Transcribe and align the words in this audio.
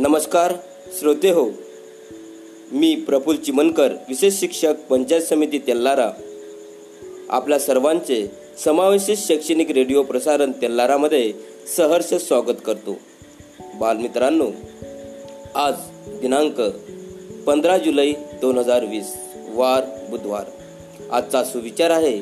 नमस्कार 0.00 0.52
श्रोते 0.98 1.30
हो. 1.30 1.44
मी 2.72 2.94
प्रफुल 3.06 3.36
चिमनकर 3.36 3.92
विशेष 4.08 4.38
शिक्षक 4.40 4.74
पंचायत 4.90 5.22
समिती 5.22 5.58
तेल्लारा 5.58 6.08
आपल्या 7.28 7.58
सर्वांचे 7.58 8.16
समावेशित 8.64 9.16
शैक्षणिक 9.16 9.70
रेडिओ 9.70 10.02
प्रसारण 10.02 10.52
तेल्लारामध्ये 10.52 11.32
सहर्ष 11.76 12.14
स्वागत 12.26 12.62
करतो. 12.66 12.96
बालमित्रांनो 13.80 14.50
आज 15.54 15.74
दिनांक 16.20 16.60
पंधरा 17.46 17.76
जुलै 17.78 18.12
दोन 18.40 18.58
हजार 18.58 18.84
वीस 18.84 19.14
वार 19.54 19.84
बुधवार. 20.10 20.44
आजचा 21.12 21.44
सुविचार 21.44 21.90
आहे 21.90 22.20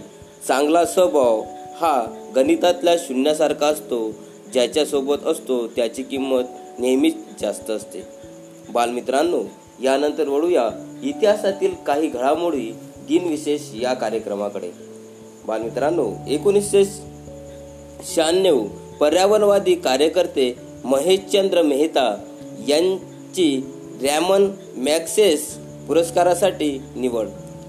चांगला 0.48 0.84
स्वभाव 0.84 1.42
हा 1.76 1.94
गणितातल्या 2.36 2.96
शून्यासारखा 2.98 3.66
असतो 3.66 4.10
ज्याच्यासोबत 4.52 5.26
असतो 5.26 5.66
त्याची 5.66 6.02
किंमत 6.02 6.78
नेहमीच 6.78 7.14
जास्त 7.40 7.70
असते. 7.70 8.02
बालमित्रांनो 8.72 9.42
यानंतर 9.82 10.28
वळूया 10.28 10.68
इतिहासातील 11.02 11.74
काही 11.86 12.08
घडामोडी 12.08 12.72
दिनविशेष 13.08 13.60
या 13.82 13.94
कार्यक्रमाकडे. 13.94 14.70
बालमित्रांनो 15.46 16.12
एकोणीसशे 16.28 16.84
शहाण्णव 18.14 18.64
पर्यावरणवादी 19.00 19.74
कार्यकर्ते 19.74 20.54
महेशचंद्र 20.84 21.62
मेहता 21.62 22.16
यांची 22.68 23.66
रॅमन 24.02 24.50
मॅक्सेस 24.76 25.54
पुरस्कारासाठी 25.88 26.82
निवड. 26.96 27.26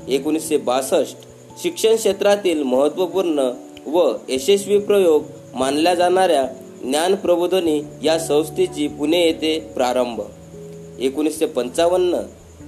एकोणीसशे 0.07 0.57
बासष्ट 0.57 1.17
शिक्षण 1.61 1.95
क्षेत्रातील 1.95 2.63
महत्त्वपूर्ण 2.63 3.51
व 3.87 4.13
यशस्वी 4.29 4.79
प्रयोग 4.79 5.23
मानल्या 5.53 5.95
जाणाऱ्या 5.95 6.45
ज्ञान 6.83 7.15
प्रबोधनी 7.15 7.81
या 8.03 8.19
संस्थेची 8.19 8.87
पुणे 8.87 9.21
येथे 9.21 9.59
प्रारंभ. 9.59 10.21
एकोणीसशे 10.99 11.45
पंचावन्न 11.45 12.17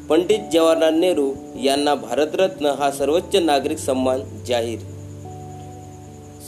पंडित 0.09 0.39
जवाहरलाल 0.53 0.99
नेहरू 0.99 1.31
यांना 1.63 1.95
भारतरत्न 1.95 2.65
हा 2.65 2.91
सर्वोच्च 2.91 3.35
नागरिक 3.35 3.77
सन्मान 3.77 4.21
जाहीर. 4.47 4.79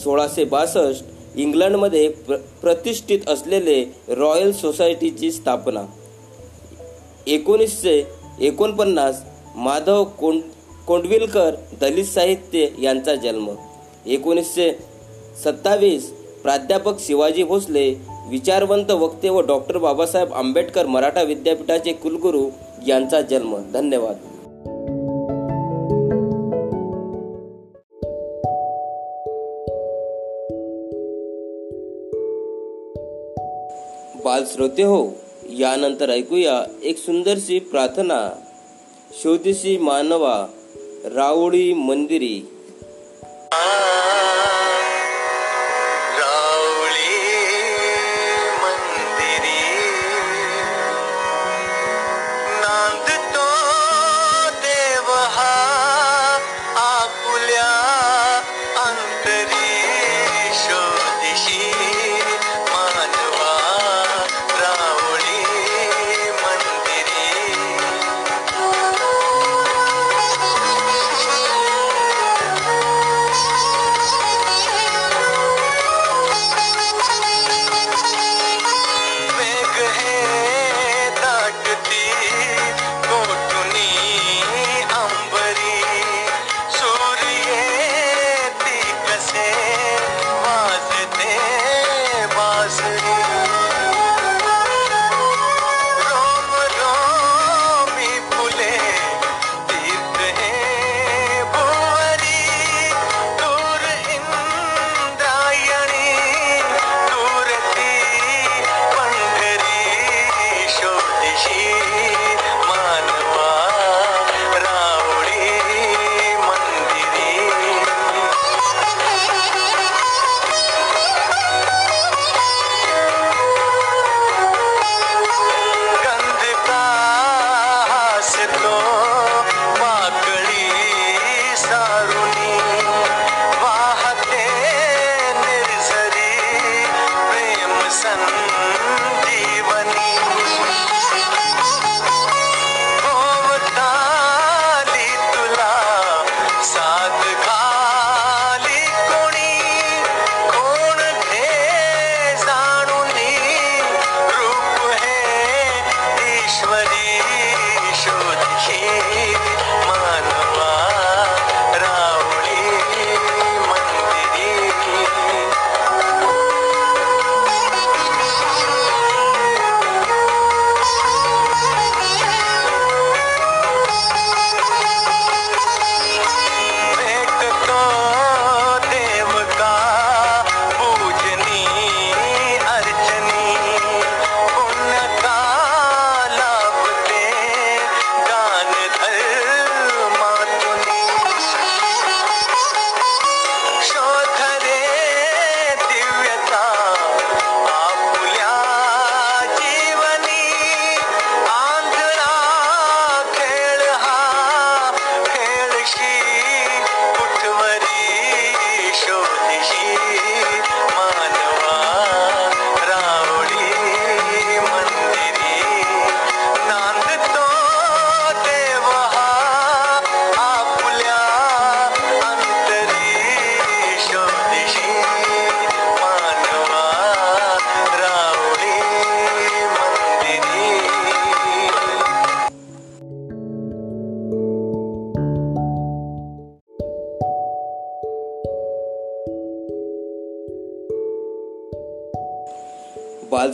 सोळाशे 0.03 0.43
बासष्ट 0.43 1.03
इंग्लंडमध्ये 1.35 2.09
प्र 2.09 2.35
प्रतिष्ठित 2.35 3.19
असलेले 3.27 3.83
रॉयल 4.07 4.53
सोसायटीची 4.53 5.31
स्थापना. 5.31 5.85
एकोणीसशे 7.27 8.03
एकोणपन्नास 8.39 9.21
माधव 9.55 10.03
कोंड 10.03 10.41
कोंडविलकर 10.87 11.55
दलित 11.81 12.05
साहित्य 12.05 12.67
यांचा 12.81 13.15
जन्म. 13.15 13.49
एकोणीसशे 14.05 14.71
सत्तावीस 15.43 16.13
प्राध्यापक 16.43 16.99
शिवाजी 16.99 17.43
भोसले 17.43 17.95
विचारवंत 18.29 18.91
वक्ते 18.91 19.29
व 19.29 19.41
डॉक्टर 19.41 19.77
बाबासाहेब 19.77 20.33
आंबेडकर 20.33 20.85
मराठा 20.85 21.21
विद्यापीठाचे 21.21 21.93
कुलगुरू 21.93 22.49
यांचा 22.87 23.21
जन्म. 23.21 23.71
धन्यवाद. 23.73 24.15
बाल 34.25 34.43
श्रोते 34.53 34.83
हो 34.83 35.07
यानंतर 35.49 36.09
ऐकूया 36.09 36.63
एक 36.83 36.97
सुंदरशी 36.97 37.59
प्रार्थना. 37.59 38.31
शोधिशी 39.23 39.77
मानवा 39.77 40.47
रावळी 41.05 41.73
मंदिरी. 41.73 42.49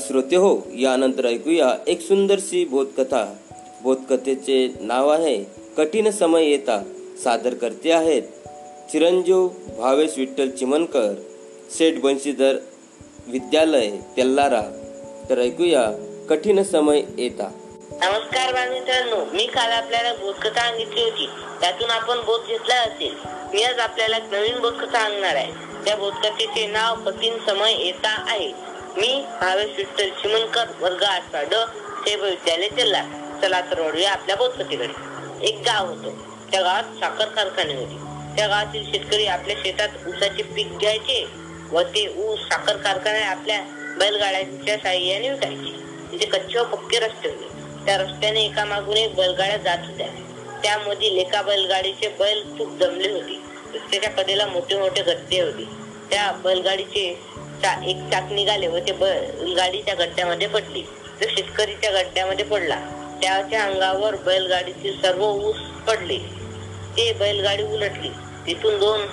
श्रोते 0.08 0.36
हो 0.36 0.58
यानंतर 0.78 1.26
ऐकूया 1.26 1.68
एक 1.88 2.02
सुंदरशी 2.02 2.66
बोधकथा. 2.66 3.24
बोधकथेचे 3.84 4.74
नाव 4.82 5.10
आहे 5.10 5.44
कठीण 5.78 6.10
समय 6.12 6.46
येता 6.46 6.82
सादर 7.24 7.54
करते 7.54 7.92
आहेत. 7.92 8.22
चिरंजीव 8.92 9.48
भावेश 9.80 10.18
विठ्ठल 10.18 10.50
चिमनकर 10.50 11.14
सेठ 11.70 12.00
बंशीधर 12.00 12.56
विद्यालय 13.28 13.90
तेल्लारा 14.18 14.62
तर 15.30 15.40
ऐकूया 15.40 15.84
कठीण 16.30 16.64
समय 16.64 17.02
येता. 17.18 17.52
नमस्कार 17.92 18.54
बालमित्रांनो 18.54 19.24
मी 19.34 19.46
काल 19.46 19.72
आपल्याला 19.72 20.14
बोधकथा 20.14 20.50
सांगितली 20.50 21.04
होती. 21.04 21.28
त्यातून 21.62 21.90
आपण 21.90 22.26
बोध 22.26 22.42
घेतला 22.48 22.76
असेल. 22.76 23.16
मी 23.54 23.64
आज 23.64 23.80
आपल्याला 23.80 24.18
नवीन 24.32 24.60
बोधकथा 24.60 25.00
सांगणार 25.00 25.36
आहे. 25.36 25.52
त्या 25.86 25.96
बोधकथेचे 25.96 26.68
नाव 26.68 26.96
कठीण 27.06 27.34
समय 27.46 27.74
येता 27.86 28.24
आहे. 28.28 28.69
मी 29.00 29.26
भावेश 29.42 29.76
सिस्टर 29.76 30.08
चिमनकर 30.10 30.66
वर्ग 30.80 31.04
आठवा 31.04 31.42
ड 31.42 31.54
विद्यालय 32.22 32.68
जिल्हा. 32.70 33.04
चला 33.42 33.62
तर 33.62 33.80
वळूया 33.80 34.12
आपल्या 34.12 34.36
बोधकथेकडे 34.36 35.48
एक 35.48 35.60
गाव 35.60 35.88
होतं. 35.88 36.10
त्या 36.52 36.62
गावात 36.62 36.84
साखर 36.84 37.26
कारखाने 37.26 37.74
होते. 37.74 37.96
त्या 38.36 38.48
गावातील 38.48 38.92
शेतकरी 38.92 39.26
आपल्या 39.26 39.56
शेतात 39.64 39.90
ऊसाचे 40.08 40.44
पीक 40.44 40.78
घ्यायचे 40.78 41.26
व 41.72 41.82
ते 41.82 42.06
ऊस 42.18 42.40
साखर 42.40 42.78
कारखाने 42.78 43.22
आपल्या 43.22 43.62
बैलगाड्यांच्या 44.00 44.78
साह्याने 44.78 45.30
विकायचे. 45.30 45.72
तिथे 46.12 46.26
कच्चे 46.26 46.60
व 46.60 46.64
पक्के 46.64 47.00
रस्ते 47.00 47.30
होते. 47.30 47.48
त्या 47.86 47.98
रस्त्याने 47.98 48.46
एका 48.46 48.66
मागून 48.66 48.98
एक 48.98 49.16
बैलगाड्या 49.16 49.58
जात 49.58 49.78
होत्या. 49.86 50.08
त्यामधील 50.64 51.18
एका 51.18 51.42
बैलगाडीचे 51.42 52.08
बैल 52.08 52.44
खूप 52.58 52.78
जमले 52.80 53.12
होते. 53.12 53.40
रस्त्याच्या 53.74 54.12
कडेला 54.12 54.46
मोठे 54.46 54.78
मोठे 54.78 55.02
गट्टे 55.02 55.42
होते. 55.42 55.66
त्या 56.10 56.32
बैलगाडीचे 56.32 57.30
चा- 57.62 57.84
एक 57.84 57.96
चाक 57.96 58.32
निघाले 58.32 58.68
व 58.68 58.78
ते 58.78 58.92
गाडीच्या 59.54 59.96
गड्ड्यामध्ये 59.96 60.48
पडली. 60.48 60.82
तो 61.22 61.28
शेतकरीच्या 61.30 61.92
गड्ड्यामध्ये 61.92 62.46
पडला. 62.46 62.76
त्याच्या 63.22 63.64
अंगावर 63.64 64.16
बैलगाडीचे 64.16 64.92
सर्व 64.94 65.26
ऊस 65.26 65.56
पडले. 65.58 66.18
ते 66.98 67.14
बैलगाडी 67.14 67.64
उलटली. 67.64 68.10
तिथून 68.48 68.80
दोन 68.80 69.08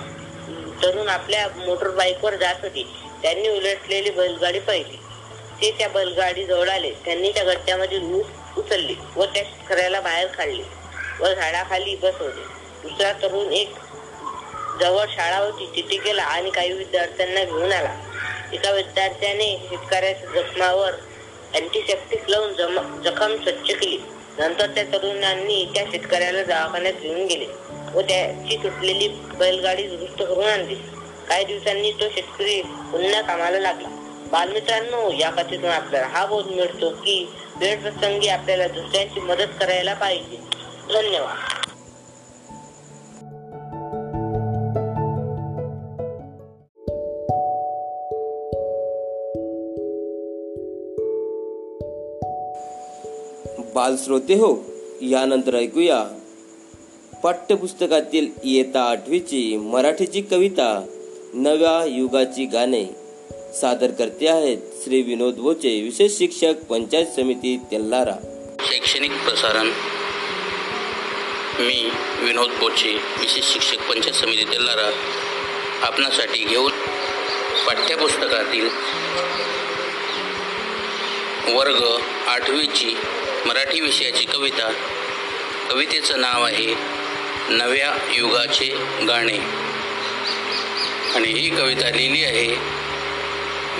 तरुण 0.83 1.07
आपल्या 1.07 1.47
मोटर 1.47 1.89
बाईकवर 1.89 2.35
जात 2.35 2.55
होते. 2.61 2.83
त्यांनी 3.21 3.49
उलटलेली 3.49 4.09
बैलगाडी 4.09 4.59
पाहिली. 4.59 4.97
ते 5.61 5.71
त्या 5.71 5.89
बैलगाडी 5.89 6.45
जवळ 6.45 6.69
आले. 6.69 6.91
त्यांनी 7.05 7.31
त्या 7.31 7.43
गड्ड्यामध्ये 7.43 7.97
ऊस 7.97 8.25
उचलली 8.57 8.95
व 9.15 9.25
त्या 9.25 9.43
शेतकऱ्याला 9.43 10.01
बाहेर 10.01 10.27
काढले 10.27 10.63
व 11.19 11.33
झाडाखाली 11.33 11.95
बसवले. 11.95 12.41
दुसरा 12.83 13.11
तरुण 13.13 13.53
एक 13.53 13.73
जवळ 14.79 15.05
शाळा 15.09 15.37
होती. 15.37 15.71
तिथे 15.75 15.97
गेला 15.97 16.23
आणि 16.23 16.49
काही 16.49 16.73
विद्यार्थ्यांना 16.73 17.43
घेऊन 17.43 17.71
आला. 17.71 17.95
एका 18.53 18.71
विद्यार्थ्याने 18.71 19.67
शेतकऱ्याच्या 19.69 20.41
जखमावर 20.41 20.91
अँटीसेप्टिक 21.53 22.29
लावून 22.29 22.53
जम- 22.53 23.01
जखम 23.01 23.35
स्वच्छ 23.35 23.73
केली. 23.73 24.03
नंतर 24.39 24.67
त्या 24.67 24.83
तरुणांनी 24.83 25.71
त्या 25.75 25.85
शेतकऱ्याला 25.91 26.43
दवाखान्यात 26.43 26.93
घेऊन 26.93 27.25
गेले 27.25 27.45
व 27.93 28.01
त्याची 28.01 28.57
तुटलेली 28.57 29.07
बैलगाडी 29.07 29.83
दुरुस्त 29.83 30.19
करून 30.19 30.43
आणली. 30.43 30.75
काही 31.29 31.45
दिवसांनी 31.45 31.91
तो 31.91 32.09
शेतकरी 32.09 32.61
पुन्हा 32.61 33.21
कामाला 33.21 33.59
लागला. 33.59 33.87
बालमित्रांनो 34.31 35.11
या 35.11 35.29
कथेतून 35.29 35.69
आपल्याला 35.69 36.07
हा 36.07 36.25
बोध 36.25 36.47
मिळतो 36.47 36.89
की 36.89 37.29
वेळ 37.55 37.81
प्रसंगी 37.81 38.27
आपल्याला 38.27 38.67
दुसऱ्यांची 38.67 39.19
मदत 39.19 39.47
करायला 39.59 39.93
पाहिजे. 39.93 40.37
धन्यवाद. 40.93 41.66
बालश्रोते 53.77 54.33
हो. 54.33 54.49
यानंतर 55.01 55.55
ऐकूया. 55.55 56.03
पाठ्यपुस्तकातील 57.23 58.27
इयत्ता 58.43 58.81
आठवीची 58.81 59.41
मराठीची 59.57 60.21
कविता 60.21 60.69
नव्या 61.33 61.73
युगाची 61.85 62.45
गाणे. 62.45 62.85
सादर 63.61 63.91
करते 63.91 64.27
आहेत 64.27 64.57
श्री 64.83 65.01
विनोद 65.01 65.35
बोचे 65.35 65.81
विशेष 65.81 66.17
शिक्षक 66.17 66.63
पंचायत 66.69 67.05
समिती 67.15 67.57
तेल्लारा 67.71 68.15
शैक्षणिक 68.61 69.11
प्रसारण. 69.11 69.67
मी 71.59 71.89
विनोद 72.25 72.49
बोचे 72.59 72.93
विशेष 73.21 73.53
शिक्षक 73.53 73.89
पंचायत 73.89 74.15
समिती 74.15 74.43
तेल्लारा 74.43 74.89
आपणासाठी 75.87 76.43
घेऊन 76.45 76.71
पाठ्यपुस्तकातील 77.67 78.67
वर्ग 81.55 81.83
आठवीची 82.27 82.95
मराठी 83.45 83.79
विषयाची 83.79 84.25
कविता. 84.25 84.71
कवितेचं 85.69 86.21
नाव 86.21 86.43
आहे 86.43 86.75
नव्या 87.49 88.13
युगाचे 88.13 88.65
गाणे. 89.07 89.37
आणि 91.15 91.27
ही 91.27 91.49
कविता 91.49 91.89
लिहिली 91.89 92.23
आहे 92.23 92.47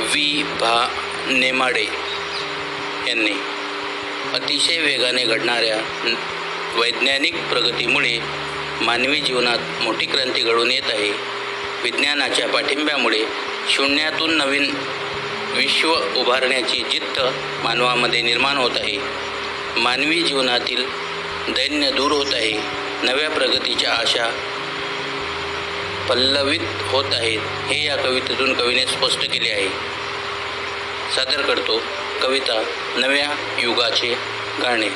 वी. 0.04 0.44
भा. 0.44 1.04
नेमाडे 1.30 1.86
यांनी. 3.08 3.32
अतिशय 4.34 4.78
वेगाने 4.78 5.24
घडणाऱ्या 5.24 5.78
वैज्ञानिक 6.76 7.34
प्रगतीमुळे 7.34 8.20
मानवी 8.82 9.20
जीवनात 9.20 9.58
मोठी 9.82 10.06
क्रांती 10.06 10.42
घडून 10.42 10.72
येत 10.72 10.90
आहे. 10.90 11.10
विज्ञानाच्या 11.84 12.48
पाठिंब्यामुळे 12.48 13.26
शून्यातून 13.70 14.38
नवीन 14.38 14.76
विश्व 15.54 15.96
उभारण्याची 16.16 16.84
जिद्द 16.92 17.20
मानवामध्ये 17.64 18.22
निर्माण 18.22 18.58
होत 18.58 18.72
आहे. 18.76 19.27
मानवी 19.78 20.24
जीवनातील 20.24 20.86
दैन्य 21.50 21.92
दूर 21.92 22.12
होत 22.12 22.34
आहे 22.34 22.52
नव्या 23.04 23.30
प्रगतीच्या 23.30 23.94
आशा 23.94 24.26
पल्लवित 26.10 26.60
होत 26.82 27.06
आहेत 27.14 27.40
हे 27.42 27.86
या 27.86 27.96
कवितेतून 27.96 28.54
कवीने 28.54 28.86
स्पष्ट 28.86 29.20
केले 29.20 29.50
आहे. 29.50 29.70
सादर 31.16 31.42
करतो 31.42 31.82
कविता 32.22 32.64
नव्या 32.96 33.60
युगाचे 33.60 34.16
गाणे. 34.62 34.90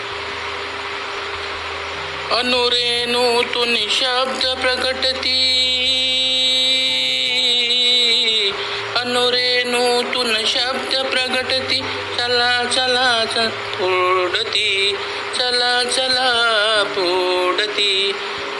अनुरेणूतून 2.31 3.75
शब्द 3.89 4.47
प्रकटती. 4.61 5.47
अनुरेणूतून 9.21 10.45
शब्द 10.45 10.95
प्रगटती. 10.95 11.81
चला 12.17 12.63
चला 12.63 13.25
च- 13.25 13.81
चला 15.37 15.83
चला 15.83 16.83
पुढती 16.87 18.11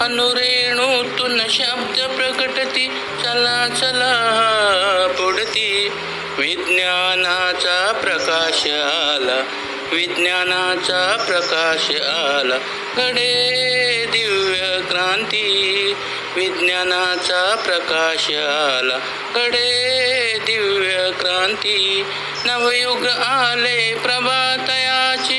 अनुरेणूतून 0.02 1.42
शब्द 1.50 2.02
प्रकटती 2.02 2.88
चला 3.22 3.68
चला 3.68 5.08
पुढती 5.18 5.90
विज्ञानाचा 6.38 8.00
प्रकाश 8.04 8.68
आला. 8.68 9.44
विज्ञानाचा 9.92 11.26
प्रकाश 11.28 11.92
आला. 11.92 12.58
घडे 12.98 14.06
दिव्य 14.06 14.82
क्रांती. 14.90 15.94
विज्ञानाचा 16.36 17.56
प्रकाश 17.66 18.30
आला. 18.30 18.98
घडे 19.36 20.38
दिव्य 20.46 21.12
क्रांती 21.20 22.06
नवयुग 22.46 23.08
आले 23.08 23.94
प्रभातयाची. 23.94 25.38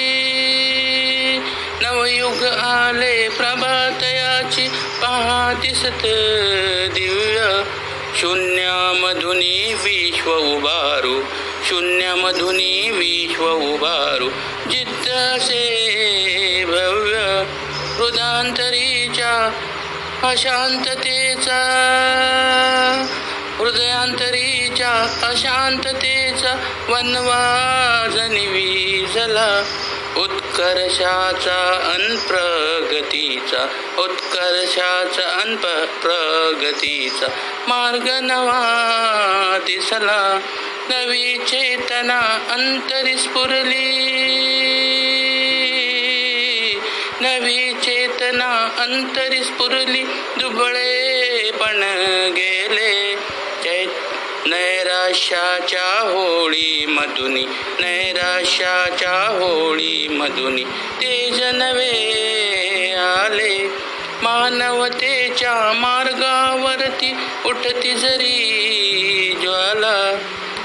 नवयुग 1.81 2.45
आले 2.45 3.29
प्रभातयाची. 3.29 4.69
पहा 4.69 5.53
दिसत 5.63 6.07
दिव्य. 6.95 7.63
शून्यामधुनी 8.17 9.75
विश्व 9.75 10.37
उभारू. 10.37 11.23
शून्यामधुनी 11.69 12.91
विश्व 12.91 13.51
उभारू. 13.51 14.29
जिद्दसे 14.71 15.69
भव्य 16.65 17.45
हृदांतरीच्या 17.97 19.51
अशांततेचा 20.23 21.61
हृदयांतरीच्या 23.59 25.27
अशांततेचा 25.29 26.55
वनवाज 26.89 28.19
निविजला. 28.19 29.65
उत्कर्षाचा 30.17 31.93
अन 31.95 32.17
प्रगतीचा 32.17 33.69
उत्कर्षाचा 33.99 35.41
अनप 35.43 35.67
प्रगतीचा 36.03 37.27
मार्ग 37.69 38.09
नवा 38.23 39.59
दिसला. 39.67 40.41
नवी 40.91 41.39
चेतना 41.39 42.19
अंतरी 42.51 43.17
स्फुरली. 43.17 44.09
नवी 47.23 47.73
चेतना 47.73 48.75
अंतरी 48.79 49.45
स्फुरली 49.45 50.03
दुबळे 50.41 51.51
पण 51.51 51.83
गेले. 52.33 53.15
नैराश्याच्या 54.47 56.01
होळी 56.01 56.87
मधुनी 56.89 57.45
नैराश्याच्या 57.81 59.29
होळी 59.31 60.09
मधुनी. 60.09 60.65
तेज 61.01 61.43
नवे 61.43 62.93
आले. 62.93 63.69
मानवतेच्या 64.23 65.73
मार्गावरती 65.73 67.15
उठती 67.47 67.95
जरी 67.95 68.59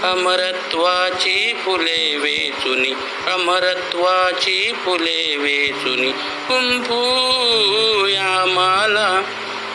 अमरत्वाची 0.04 1.54
फुले 1.54 2.18
वेचुनी 2.18 2.94
अमरत्वाची 3.32 4.72
फुले 4.72 5.38
वेचुनी. 5.38 6.12
कुंपूया 6.48 8.46
माला 8.46 9.22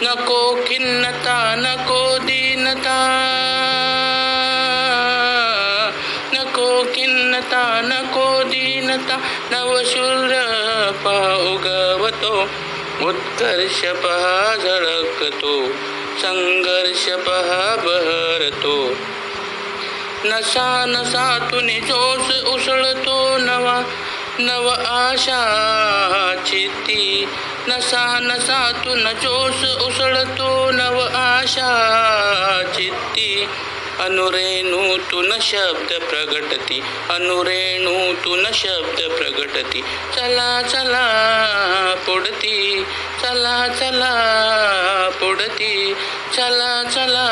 नको 0.02 0.64
खिन्नता 0.66 1.54
नको 1.58 2.18
दीनता. 2.18 2.98
नको 6.32 6.82
खिन्नता 6.82 7.80
नको 7.84 8.42
दीनता. 8.42 9.16
नवशूर 9.50 10.32
उगवतो 11.52 12.42
उत्कर्ष 13.08 13.80
पहा 13.80 14.56
झळकतो 14.56 15.68
संघर्ष 16.18 17.08
पहा 17.08 17.76
बहरतो. 17.76 18.94
नसा 20.24 20.84
नसातून 20.88 21.66
जोश 21.66 22.42
उसळतो 22.42 23.38
नवा 23.38 23.82
नव 24.38 24.68
आशा 24.86 26.34
चित्ती. 26.46 27.28
नसा 27.68 28.18
नसातून 28.22 29.08
जोश 29.08 29.64
उसळतो 29.64 30.70
नव 30.70 31.00
आशा 31.14 31.68
चित्ती. 32.74 33.46
अनुरेणूतून 34.00 35.32
शब्द 35.40 35.88
प्रगटती 35.88 36.80
अनुरेणूतून 37.10 38.46
शब्द 38.54 39.00
प्रगटती. 39.12 39.80
चला 40.16 40.62
चला 40.62 41.06
पुढती 42.06 42.84
चला 43.22 43.68
चला 43.68 44.12
पुढती 45.20 45.94
चला 46.36 46.82
चला 46.82 47.28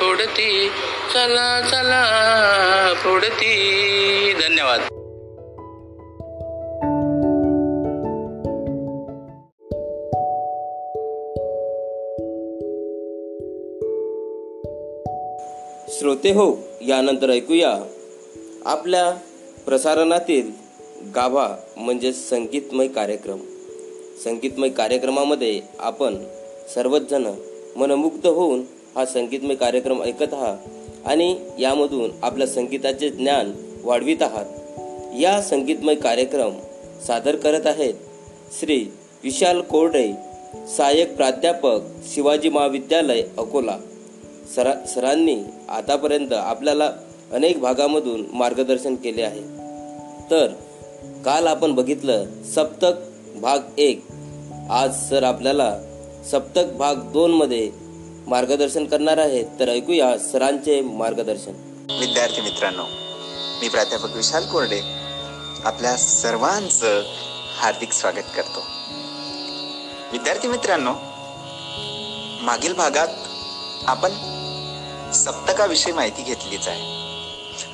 पुढती. 0.00 0.72
चला 1.14 1.60
चला 1.60 2.92
पुढती. 3.04 4.32
धन्यवाद. 4.32 4.80
श्रोते 15.88 16.30
हो 16.30 16.58
यानंतर 16.80 17.30
ऐकूया. 17.30 17.78
आपल्या 18.64 19.10
प्रसारणातील 19.66 20.50
गाभा 21.14 21.48
म्हणजे 21.76 22.12
संगीतमय 22.12 22.88
कार्यक्रम. 22.88 23.38
संगीतमय 24.24 24.68
कार्यक्रमामध्ये 24.68 25.60
आपण 25.78 26.24
सर्वच 26.74 27.00
जण 27.00 27.26
मनमुग्ध 27.76 28.26
होऊन 28.26 28.62
हा 28.96 29.06
संगीतमय 29.06 29.54
कार्यक्रम 29.54 30.02
ऐकत 30.02 30.34
आहात. 30.34 30.56
आणि 31.06 31.36
यामधून 31.58 32.10
आपल्या 32.22 32.46
संगीताचे 32.46 33.10
ज्ञान 33.10 33.52
वाढवित 33.84 34.16
आहात. 34.20 34.44
या 35.20 35.42
संगीतमय 35.42 35.94
कार्यक्रम 35.94 36.50
सादर 37.06 37.36
करत 37.36 37.66
आहेत 37.66 37.94
श्री 38.60 38.86
विशाल 39.24 39.60
कोरडे 39.60 40.12
सहाय्यक 40.76 41.16
प्राध्यापक 41.16 41.80
शिवाजी 42.14 42.48
महाविद्यालय 42.48 43.22
अकोला. 43.38 43.78
सरा 44.54 44.74
सरांनी 44.86 45.36
आतापर्यंत 45.68 46.32
आपल्याला 46.32 46.92
अनेक 47.32 47.58
भागामधून 47.58 48.24
मार्गदर्शन 48.32 48.94
केले 48.94 49.22
आहे. 49.22 49.40
तर 50.30 50.46
काल 51.24 51.46
आपण 51.46 51.72
बघितलं 51.72 52.24
सप्तक 52.54 52.92
भाग 53.38 53.58
एक. 53.78 54.04
आज 54.70 55.08
सर 55.08 55.22
आपल्याला 55.22 55.78
सप्तक 56.30 56.64
भाग 56.78 56.94
दोनमध्ये 56.96 57.70
मार्गदर्शन 58.26 58.84
करणार 58.84 59.18
आहेत 59.18 59.44
तर 59.60 59.68
ऐकूया 59.68 60.18
सरांचे 60.18 60.80
मार्गदर्शन. 60.80 61.50
विद्यार्थी 62.00 62.40
मित्रांनो 62.40 62.84
मी 63.60 63.68
प्राध्यापक 63.68 64.16
विशाल 64.16 64.46
कोरडे 64.46 64.80
आपल्या 65.64 65.96
सर्वांचं 65.96 67.02
हार्दिक 67.58 67.92
स्वागत 67.92 68.30
करतो. 68.36 68.60
विद्यार्थी 70.12 70.48
मित्रांनो 70.48 70.94
मागील 72.44 72.72
भागात 72.72 73.08
आपण 73.86 74.10
सप्तकाविषयी 75.12 75.92
माहिती 75.92 76.22
घेतलीच 76.22 76.68
आहे. 76.68 76.82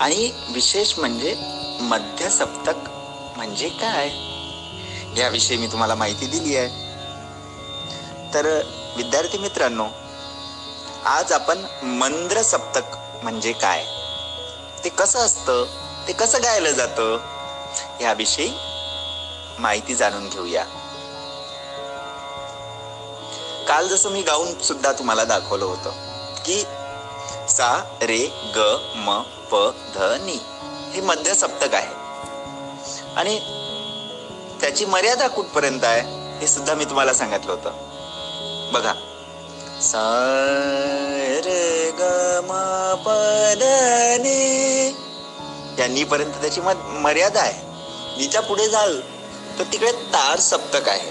आणि 0.01 0.31
विशेष 0.55 0.99
म्हणजे 0.99 1.37
मध्य 1.81 2.29
सप्तक 2.29 2.91
म्हणजे 3.37 3.69
काय? 3.69 4.09
याविषयी 5.21 5.57
मी 5.57 5.67
तुम्हाला 5.67 5.95
माहिती 5.95 6.27
दिली 6.27 6.57
आहे. 6.57 6.69
तर 8.35 8.61
विद्यार्थी 8.97 9.39
मित्रांनो 9.39 9.87
आज 11.05 11.33
आपण 11.33 11.67
मंद्र 11.83 12.43
सप्तक 12.43 12.83
म्हणजे 13.23 13.53
काय? 13.53 13.85
ते 14.85 14.89
कसं 14.89 15.19
असतं? 15.19 15.65
ते 16.09 16.13
कसं 16.13 16.39
गायलं 16.43 16.71
जातं? 16.71 17.19
याविषयी 18.01 18.53
माहिती 19.59 19.95
जाणून 19.95 20.29
घेऊया. 20.29 20.65
काल 23.69 23.89
जसं 23.89 24.11
मी 24.11 24.23
गाऊन 24.23 24.59
सुद्धा 24.59 24.93
तुम्हाला 24.93 25.25
दाखवलं 25.25 25.65
होतं 25.65 25.91
की 26.45 26.65
सा 27.49 27.99
रे 28.03 28.53
ग 28.57 28.77
म 28.95 29.23
प 29.23 29.71
ध 29.95 29.99
नी 30.03 30.39
हे 30.93 31.01
मध्य 31.01 31.35
सप्तक 31.35 31.75
आहे. 31.75 31.95
आणि 33.17 33.39
त्याची 34.61 34.85
मर्यादा 34.85 35.29
कुठपर्यंत 35.29 35.85
आहे 35.85 36.01
हे 36.39 36.47
सुद्धा 36.47 36.75
मी 36.75 36.85
तुम्हाला 36.85 37.13
सांगितलं 37.13 37.53
होतं. 37.53 37.71
बघा. 38.73 38.93
सा 39.83 40.01
रे 41.45 41.91
या 45.79 46.05
पर्यंत 46.05 46.33
त्याची 46.33 46.61
मर्यादा 46.61 47.41
आहे. 47.41 47.63
नीच्या 48.19 48.43
पुढे 48.43 48.69
जाल 48.69 49.01
तर 49.59 49.65
तिकडे 49.73 49.93
तार 49.93 50.39
सप्तक 50.39 50.89
आहे. 50.89 51.11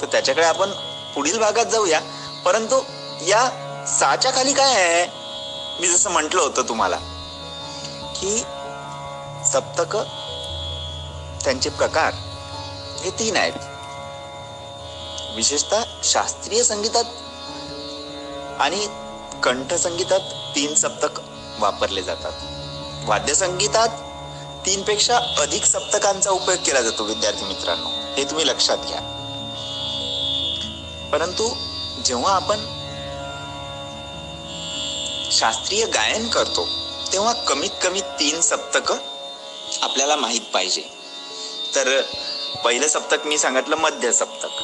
तर 0.00 0.06
त्याच्याकडे 0.06 0.44
आपण 0.44 0.70
पुढील 1.14 1.38
भागात 1.38 1.66
जाऊया. 1.66 2.00
परंतु 2.44 2.80
या 3.26 3.48
साच्या 3.98 4.32
खाली 4.32 4.52
काय 4.52 4.74
आहे? 4.74 5.06
मी 5.80 5.88
जसं 5.88 6.10
म्हटलं 6.10 6.42
होतं 6.42 6.62
तुम्हाला 6.62 6.96
की 8.20 8.38
सप्तक 9.52 9.96
त्यांचे 11.44 11.70
प्रकार 11.70 12.14
हे 13.04 13.10
तीन 13.10 13.36
आहेत. 13.36 13.71
विशेषतः 15.34 15.82
शास्त्रीय 16.04 16.64
संगीतात 16.64 17.04
आणि 18.60 18.86
कंठ 19.42 19.74
संगीतात 19.74 20.20
तीन 20.54 20.74
सप्तक 20.74 21.20
वापरले 21.58 22.02
जातात. 22.02 22.32
वाद्यसंगीतात 23.08 23.88
तीन 24.66 24.82
पेक्षा 24.82 25.18
अधिक 25.38 25.64
सप्तकांचा 25.64 26.30
उपयोग 26.30 26.58
केला 26.58 26.80
जातो 26.80 27.04
विद्यार्थी 27.04 27.44
मित्रांनो. 27.44 27.88
हे 28.16 28.24
तुम्ही 28.24 28.46
लक्षात 28.46 28.78
घ्या. 28.78 29.00
परंतु 31.12 31.48
जेव्हा 32.04 32.34
आपण 32.34 32.82
शास्त्रीय 35.32 35.86
गायन 35.86 36.28
करतो 36.28 36.68
तेव्हा 37.12 37.32
कमीत 37.32 37.70
कमी 37.82 38.00
तीन 38.00 38.40
सप्तक 38.40 38.92
आपल्याला 39.82 40.16
माहीत 40.16 40.40
पाहिजे. 40.40 40.82
तर 41.74 42.02
पहिलं 42.64 42.88
सप्तक 42.88 43.26
मी 43.26 43.38
सांगितलं 43.38 43.76
मध्य 43.76 44.12
सप्तक. 44.12 44.61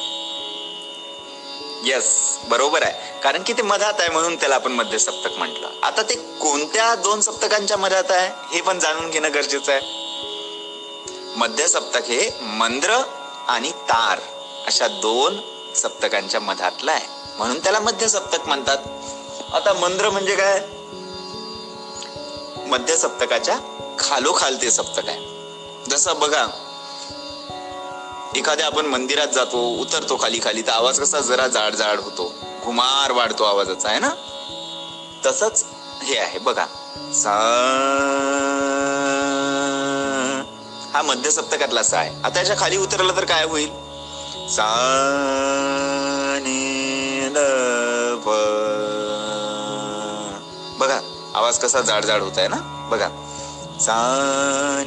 येस 1.83 2.37
बरोबर 2.43 2.83
आहे. 2.83 3.21
कारण 3.21 3.43
की 3.43 3.53
ते 3.53 3.61
मधात 3.61 3.93
आहे 3.99 4.09
म्हणून 4.09 4.35
त्याला 4.35 4.55
आपण 4.55 4.71
मध्य 4.71 4.97
सप्तक 4.97 5.37
म्हटलं. 5.37 5.69
आता 5.83 6.01
ते 6.01 6.15
कोणत्या 6.15 6.95
दोन 6.95 7.21
सप्तकांच्या 7.21 7.77
मधात 7.77 8.03
आहे 8.09 8.55
हे 8.55 8.61
पण 8.61 8.79
जाणून 8.79 9.09
घेणं 9.09 9.33
गरजेचं 9.33 9.71
आहे. 9.71 9.81
मध्य 11.35 11.67
सप्तक 11.67 12.01
हे 12.05 12.29
मंद्र 12.41 13.01
आणि 13.47 13.71
तार 13.71 14.19
अशा 14.67 14.87
दोन 14.87 15.39
सप्तकांच्या 15.75 16.39
मधातला 16.39 16.91
आहे. 16.91 17.07
म्हणून 17.37 17.59
त्याला 17.59 17.79
मध्य 17.79 18.07
सप्तक 18.07 18.47
म्हणतात. 18.47 18.77
आता 19.53 19.73
मंद्र 19.73 20.09
म्हणजे 20.09 20.35
काय? 20.35 20.67
मध्य 22.65 22.97
सप्तकाच्या 22.97 23.59
खालोखाल 23.99 24.57
ते 24.61 24.71
सप्तक 24.71 25.09
आहे. 25.09 25.39
जसं 25.89 26.19
बघा 26.19 26.47
एखाद्या 28.35 28.65
आपण 28.65 28.85
मंदिरात 28.85 29.27
जातो 29.27 29.57
उतरतो 29.81 30.17
खाली 30.21 30.39
खाली 30.43 30.61
तर 30.61 30.71
आवाज 30.71 30.99
कसा 30.99 31.19
जरा 31.19 31.47
जाड 31.47 31.75
जाड 31.75 31.99
होतो. 31.99 32.33
घुमार 32.65 33.11
वाढतो 33.11 33.43
आवाजाचा 33.43 33.89
आहे 33.89 33.99
ना? 33.99 34.09
तसंच 35.25 35.65
हे 36.03 36.17
आहे 36.17 36.39
बघा. 36.39 36.65
सा 37.13 37.35
हा 40.93 41.01
मध्य 41.01 41.31
सप्तकातला 41.31 41.83
सा 41.83 41.97
आहे. 41.97 42.21
आता 42.23 42.39
याच्या 42.39 42.55
खाली 42.57 42.77
उतरलं 42.77 43.15
तर 43.15 43.25
काय 43.25 43.43
होईल? 43.43 43.69
सा 44.49 44.69
नि 46.41 46.75
आवाज 51.35 51.59
कसा 51.59 51.81
जाड 51.81 52.05
जाड 52.05 52.21
होत 52.21 52.37
आहे 52.37 52.47
ना? 52.47 52.87
बघा. 52.91 53.09
सा 53.79 54.83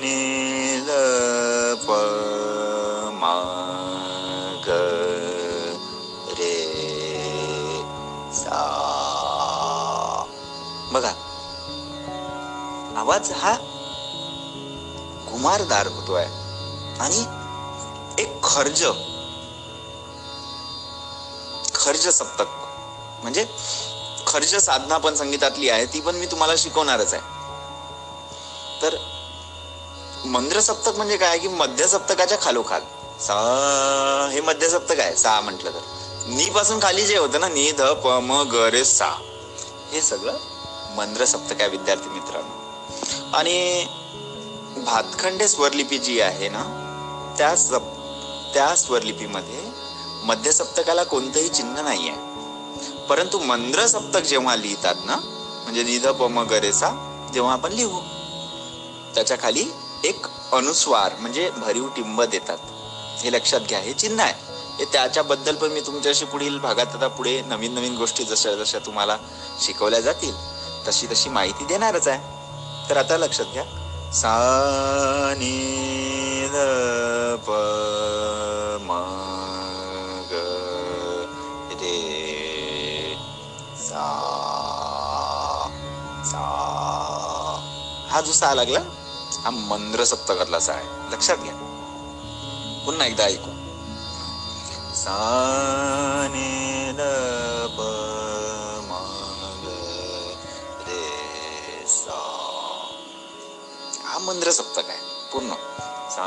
आवाज 13.02 13.32
हा 13.32 13.56
घुमारदार 15.28 15.86
होतोय. 15.86 16.24
आणि 17.00 17.24
एक 18.22 18.42
खर्ज 18.44 18.84
खर्ज 21.74 22.08
सप्तक. 22.08 22.48
म्हणजे 23.22 23.46
खर्ज 24.26 24.54
साधना 24.56 24.98
पण 24.98 25.14
संगीतातली 25.14 25.68
आहे 25.68 25.86
ती 25.86 26.00
पण 26.00 26.16
मी 26.16 26.26
तुम्हाला 26.26 26.54
शिकवणारच 26.58 27.14
आहे. 27.14 27.22
तर 28.82 28.96
मंद्र 30.24 30.60
सप्तक 30.60 30.96
म्हणजे 30.96 31.16
काय? 31.16 31.38
की 31.38 31.48
मध्य 31.48 31.86
सप्तकाच्या 31.86 32.38
खालोखाल. 32.42 32.80
सा 33.20 34.30
हे 34.32 34.40
मध्य 34.40 34.68
सप्तक 34.68 35.00
आहे 35.00 35.16
सा 35.16 35.40
म्हटलं 35.40 35.70
तर. 35.70 35.80
नी 36.26 36.50
पासून 36.50 36.78
खाली 36.82 37.06
जे 37.06 37.18
होतं 37.18 37.40
ना 37.40 37.48
नी 37.48 37.70
ध 37.72 37.82
प 37.82 38.06
म 38.06 38.42
ग 38.42 38.54
रे 38.54 38.84
सा. 38.84 39.12
हे 39.92 40.02
सगळं 40.02 40.36
मंद्र 40.96 41.24
सप्तक 41.24 41.60
आहे 41.60 41.70
विद्यार्थी 41.70 42.08
मित्रांनो. 42.08 42.61
आणि 43.34 43.86
भातखंडे 44.76 45.48
स्वरलिपी 45.48 45.98
जी 45.98 46.20
आहे 46.20 46.48
ना 46.48 46.62
त्या 47.38 47.56
सप 47.56 47.82
त्या 48.54 48.74
स्वरलिपीमध्ये 48.76 49.60
मध्य 50.24 50.52
सप्तकाला 50.52 51.04
कोणतंही 51.04 51.48
चिन्ह 51.48 51.80
नाही 51.80 52.08
आहे 52.08 53.06
परंतु 53.08 53.38
मंद्र 53.38 53.86
सप्तक 53.86 54.20
जेव्हा 54.20 54.56
लिहितात 54.56 54.94
ना 55.04 55.16
म्हणजे 55.62 55.82
निध 55.82 56.06
पम 56.08 56.40
गरेसा 56.40 56.90
जेव्हा 57.34 57.52
आपण 57.52 57.72
लिहू. 57.72 58.00
त्याच्याखाली 59.14 59.64
एक 60.04 60.26
अनुस्वार 60.52 61.12
म्हणजे 61.20 61.50
भरीव 61.50 61.88
टिंब 61.88 62.22
देतात. 62.22 62.58
हे 63.22 63.32
लक्षात 63.32 63.60
घ्या 63.60 63.78
हे 63.78 63.92
चिन्ह 63.92 64.22
आहे. 64.22 64.34
हे 64.78 64.84
त्याच्याबद्दल 64.84 65.54
पण 65.54 65.68
मी 65.68 65.80
तुमच्याशी 65.80 66.24
पुढील 66.24 66.58
भागात 66.58 66.86
आता 66.86 67.08
पुढे 67.08 67.40
नवीन 67.40 67.74
नवीन 67.74 67.96
गोष्टी 67.96 68.24
जशा 68.24 68.54
जशा 68.54 68.78
तुम्हाला 68.78 69.16
शिकवल्या 69.60 70.00
जातील 70.00 70.34
तशी 70.88 71.06
तशी 71.06 71.28
माहिती 71.28 71.64
देणारच 71.64 72.08
आहे. 72.08 72.41
तर 72.88 72.96
आता 72.96 73.16
लक्षात 73.16 73.46
घ्या. 73.52 73.64
सा 74.12 74.34
नी 75.38 75.56
द. 76.52 76.54
प 77.46 77.50
म 78.82 78.90
ग 80.30 80.32
रे 81.82 83.16
सा 83.76 84.04
सा. 86.24 86.42
हा 88.10 88.20
जो 88.20 88.32
सा 88.32 88.54
लागला 88.54 88.80
हा 89.44 89.50
मंद्र 89.50 90.04
सप्तकातला 90.04 90.58
सा 90.58 90.72
आहे. 90.72 91.12
लक्षात 91.12 91.36
घ्या. 91.36 91.54
पुन्हा 92.86 93.06
एकदा 93.06 93.24
ऐकू. 93.24 93.50
सा 94.94 95.16
नी 96.28 96.92
द 96.92 97.00
हा 104.28 104.50
सप्तक 104.52 104.88
आहे 104.88 104.98
पूर्ण. 105.32 105.50
सा 106.10 106.24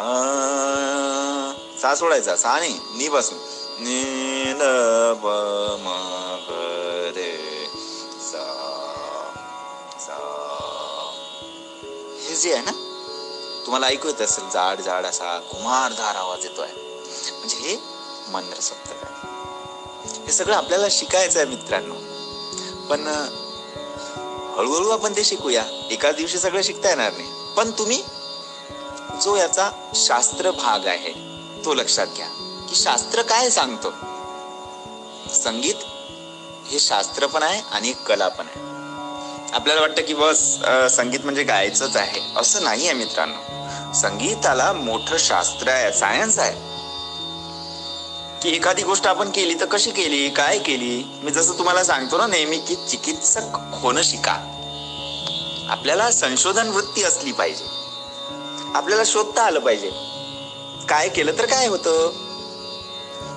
सा 1.81 1.95
सोडायचा. 1.95 2.35
सा 2.35 2.59
नाही 2.59 2.79
नी 2.95 3.07
पासून. 3.09 3.37
नील 3.79 4.61
रे 7.15 7.67
सा 8.21 8.43
सा. 9.99 10.17
हे 12.21 12.35
जे 12.35 12.53
आहे 12.53 12.61
ना 12.61 12.71
तुम्हाला 13.65 13.87
ऐकू 13.87 14.07
येत 14.07 14.21
असेल 14.21 14.49
जाड 14.49 14.81
जाड 14.81 15.05
असा 15.05 15.39
कुमारधार 15.39 16.15
आवाज 16.15 16.45
येतोय. 16.45 16.67
म्हणजे 17.39 17.57
हे 17.57 17.77
मंद्र 18.31 18.59
सप्तक 18.59 19.03
आहे 19.03 19.27
हे 20.25 20.31
सगळं 20.31 20.55
आपल्याला 20.55 20.87
शिकायचं 20.91 21.39
आहे 21.39 21.47
मित्रांनो. 21.47 21.95
पण 22.89 23.07
हळूहळू 24.57 24.89
आपण 24.89 25.15
ते 25.15 25.23
शिकूया. 25.23 25.87
एका 25.91 26.11
दिवशी 26.11 26.37
सगळं 26.37 26.61
शिकता 26.61 26.89
येणार 26.89 27.11
नाही. 27.13 27.34
पण 27.57 27.71
तुम्ही 27.71 28.01
जो 29.23 29.35
याचा 29.35 29.69
शास्त्र 29.95 30.51
भाग 30.51 30.85
आहे 30.87 31.11
तो 31.65 31.73
लक्षात 31.73 32.07
घ्या. 32.15 32.27
की 32.69 32.75
शास्त्र 32.75 33.21
काय 33.21 33.49
सांगतो? 33.49 33.91
संगीत 35.33 35.75
हे 36.71 36.79
शास्त्र 36.79 37.25
पण 37.25 37.43
आहे 37.43 37.61
आणि 37.71 37.93
कला 38.07 38.27
पण 38.27 38.45
आहे. 38.45 38.63
आपल्याला 39.53 39.81
वाटतं 39.81 40.01
की 40.01 40.13
बस 40.13 40.39
संगीत 40.91 41.19
म्हणजे 41.23 41.43
गायचंच 41.43 41.95
आहे. 41.95 42.21
असं 42.37 42.63
नाही 42.63 42.87
आहे 42.87 42.93
मित्रांनो. 42.93 43.93
संगीताला 43.93 44.73
मोठं 44.73 45.17
शास्त्र 45.17 45.69
आहे 45.69 45.91
सायन्स 45.93 46.39
आहे. 46.39 46.53
की 48.41 48.55
एखादी 48.55 48.83
गोष्ट 48.83 49.07
आपण 49.07 49.29
केली 49.29 49.53
तर 49.53 49.65
कशी 49.65 49.91
केली 49.91 50.29
काय 50.29 50.59
केली? 50.59 51.03
मी 51.23 51.31
जसं 51.31 51.57
तुम्हाला 51.57 51.83
सांगतो 51.83 52.17
ना 52.17 52.27
नेहमी 52.27 52.57
की 52.57 52.75
चिकित्सक 52.89 53.57
होणं 53.81 54.01
शिका. 54.01 54.54
आपल्याला 55.69 56.11
संशोधन 56.11 56.67
वृत्ती 56.67 57.03
असली 57.03 57.31
पाहिजे. 57.31 57.65
आपल्याला 58.73 59.03
शोधता 59.05 59.43
आलं 59.43 59.59
पाहिजे. 59.59 59.91
काय 60.89 61.09
केलं 61.09 61.31
तर 61.37 61.45
काय 61.45 61.67
होतं? 61.67 62.09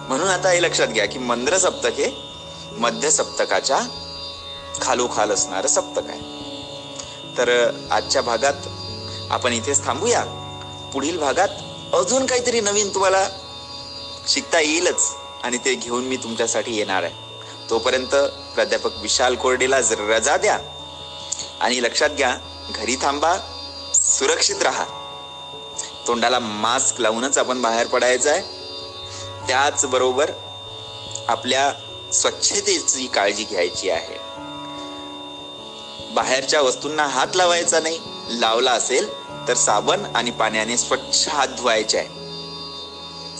म्हणून 0.08 0.28
आता 0.28 0.50
हे 0.50 0.62
लक्षात 0.62 0.86
घ्या 0.86 1.06
की 1.06 1.18
मंद्र 1.18 1.58
सप्तक 1.58 1.86
हे 1.86 2.12
मध्य 2.72 3.10
सप्तकाच्या 3.10 3.80
खालोखाल 4.82 5.30
असणार 5.30 5.66
सप्तक 5.66 6.02
आहे. 6.08 6.20
तर 7.38 7.70
आजच्या 7.90 8.22
भागात 8.22 8.54
आपण 9.30 9.52
इथेच 9.52 9.84
थांबूया. 9.84 10.24
पुढील 10.92 11.18
भागात 11.18 11.48
अजून 11.94 12.26
काहीतरी 12.26 12.60
नवीन 12.60 12.94
तुम्हाला 12.94 13.28
शिकता 14.28 14.60
येईलच 14.60 15.14
आणि 15.42 15.58
ते 15.58 15.74
घेऊन 15.74 16.04
मी 16.04 16.16
तुमच्यासाठी 16.16 16.76
येणार 16.76 17.02
आहे. 17.02 17.14
तोपर्यंत 17.70 18.14
प्राध्यापक 18.54 18.90
विशाल 19.02 19.34
कोरडेला 19.34 19.80
जर 19.80 19.98
रजा 19.98 20.36
द्या. 20.36 20.58
आणि 21.60 21.82
लक्षात 21.82 22.10
घ्या 22.10 22.38
घरी 22.74 22.96
थांबा 22.96 23.36
सुरक्षित 23.94 24.62
राहा. 24.62 24.84
तोंडाला 26.06 26.38
मास्क 26.38 27.00
लावूनच 27.00 27.38
आपण 27.38 27.62
बाहेर 27.62 27.86
पडायचं 27.86 28.30
आहे. 28.30 28.42
त्याचबरोबर 29.48 30.30
आपल्या 31.28 31.72
स्वच्छतेची 32.12 33.06
काळजी 33.06 33.44
घ्यायची 33.44 33.90
आहे. 33.90 34.18
बाहेरच्या 36.14 36.60
वस्तूंना 36.60 37.06
हात 37.06 37.26
लावायचा 37.34 37.80
नाही. 37.80 38.00
लावला 38.28 38.72
असेल 38.72 39.08
तर 39.48 39.54
साबण 39.54 40.04
आणि 40.14 40.30
पाण्याने 40.30 40.76
स्वच्छ 40.76 41.28
हात 41.28 41.48
धुवायचे 41.48 41.98
आहे. 41.98 42.08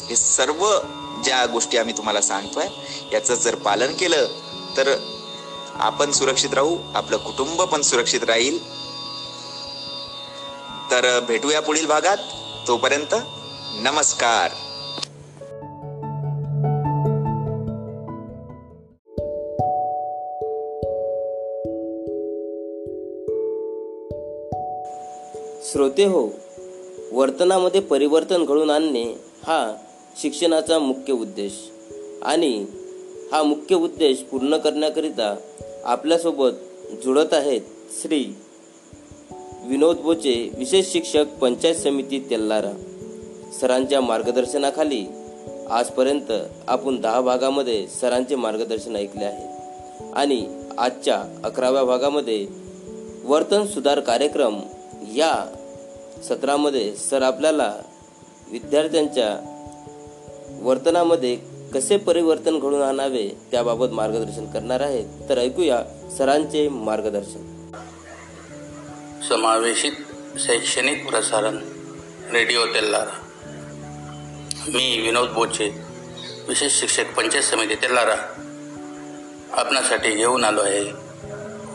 हे 0.07 0.17
सर्व 0.17 0.79
ज्या 1.25 1.47
गोष्टी 1.47 1.77
आम्ही 1.77 1.97
तुम्हाला 1.97 2.21
सांगतोय 2.21 2.69
याचं 3.13 3.35
जर 3.35 3.55
पालन 3.55 3.95
केलं 3.95 4.27
तर 4.77 4.97
आपण 5.81 6.11
सुरक्षित 6.11 6.55
राहू 6.55 6.77
आपलं 6.95 7.17
कुटुंब 7.17 7.63
पण 7.63 7.81
सुरक्षित 7.81 8.21
राहील. 8.25 8.59
तर 10.91 11.21
भेटूया 11.21 11.63
पुढील 11.63 11.87
भागात. 11.87 12.17
तोपर्यंत 12.69 13.15
नमस्कार. 13.81 14.51
श्रोते 25.73 26.05
हो 26.05 26.29
वर्तनामध्ये 27.13 27.81
परिवर्तन 27.81 28.45
घडून 28.45 28.71
आणणे 28.71 29.05
हा 29.47 29.75
शिक्षणाचा 30.23 30.79
मुख्य 30.79 31.13
उद्देश. 31.13 31.71
आणि 32.23 32.67
हा 33.33 33.43
मुख्य 33.43 33.75
उद्देश 33.77 34.19
पूर्ण 34.19 34.57
करण्याकरिता 34.57 35.37
आपल्यासोबत 35.85 36.51
जुळत 37.05 37.35
आहेत 37.35 37.61
श्री 38.03 38.25
विनोद 39.65 39.97
बोचे 39.97 40.51
विशेष 40.59 40.93
शिक्षक 40.93 41.25
पंचायत 41.41 41.75
समिती 41.75 42.27
तेल्लारा 42.31 42.73
सरांच्या 43.61 44.01
मार्गदर्शनाखाली 44.01 45.05
आजपर्यंत 45.71 46.33
आपण 46.69 47.01
दहा 47.01 47.21
भागामध्ये 47.21 47.87
सरांचे 47.87 48.35
मार्गदर्शन 48.35 48.97
ऐकले 48.97 49.25
आहे. 49.25 49.49
आणि 50.13 50.65
आजच्या 50.79 51.41
अकराव्या 51.45 51.85
भागामध्ये 51.85 52.47
वर्तन 53.25 53.67
सुधार 53.67 54.01
कार्यक्रम 54.01 54.61
या 55.17 55.47
सत्रामध्ये 56.29 56.97
सर 56.97 57.23
आपल्याला 57.23 57.75
विद्यार्थ्यांच्या 58.51 59.55
वर्तनामध्ये 60.63 61.39
कसे 61.75 61.97
परिवर्तन 61.97 62.59
घडून 62.59 62.83
आणावे 62.83 63.29
त्याबाबत 63.51 63.93
मार्गदर्शन 63.93 64.47
करणार 64.47 64.81
आहेत 64.81 65.29
तर 65.29 65.39
ऐकूया 65.39 65.83
सरांचे 66.19 66.69
मार्गदर्शन. 66.69 67.43
समावेशित 69.29 69.93
शैक्षणिक 70.39 71.09
प्रसारण 71.09 71.59
रेडिओ 72.33 72.65
तेल्लारा 72.67 73.19
मी 74.69 75.01
विनोद 75.01 75.29
बोचे 75.29 75.69
विशेष 76.49 76.81
शिक्षक 76.81 77.15
पंचायत 77.17 77.45
समिती 77.45 77.75
तेल्लारा 77.75 78.17
आपणासाठी 79.53 80.11
घेऊन 80.11 80.45
आलो 80.45 80.61
आहे 80.61 80.85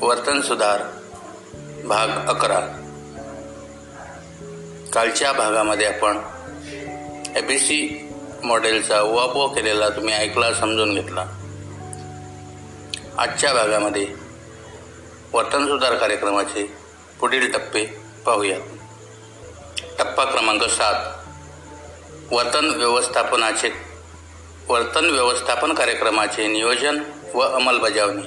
वर्तन 0.02 0.42
सुधार 0.42 0.82
भाग 1.86 2.08
अकरा. 2.28 2.60
कालच्या 4.94 5.32
भागामध्ये 5.34 5.88
आपण 5.88 6.20
ए 7.36 7.42
बी 7.42 7.58
सी 7.60 8.10
मॉडेलचा 8.44 9.02
उहापोह 9.02 9.54
केलेला 9.54 9.90
तुम्ही 9.90 10.14
ऐकला 10.14 10.54
समजून 10.54 10.94
घेतला. 10.94 11.26
आजच्या 13.18 13.54
भागामध्ये 13.54 14.08
वर्तन 15.34 15.68
सुधार 15.68 15.96
कार्यक्रमाचे 15.96 16.64
पुढील 17.20 17.52
टप्पे 17.52 17.86
पाहूयात. 18.26 18.62
टप्पा 20.00 20.24
क्रमांक 20.24 20.64
सात 20.64 22.34
वर्तन 22.34 22.66
व्यवस्थापनाचे 22.66 23.72
वर्तन 24.68 25.06
व्यवस्थापन 25.06 25.74
कार्यक्रमाचे 25.74 26.48
नियोजन 26.48 27.04
व 27.34 27.40
अंमलबजावणी. 27.40 28.22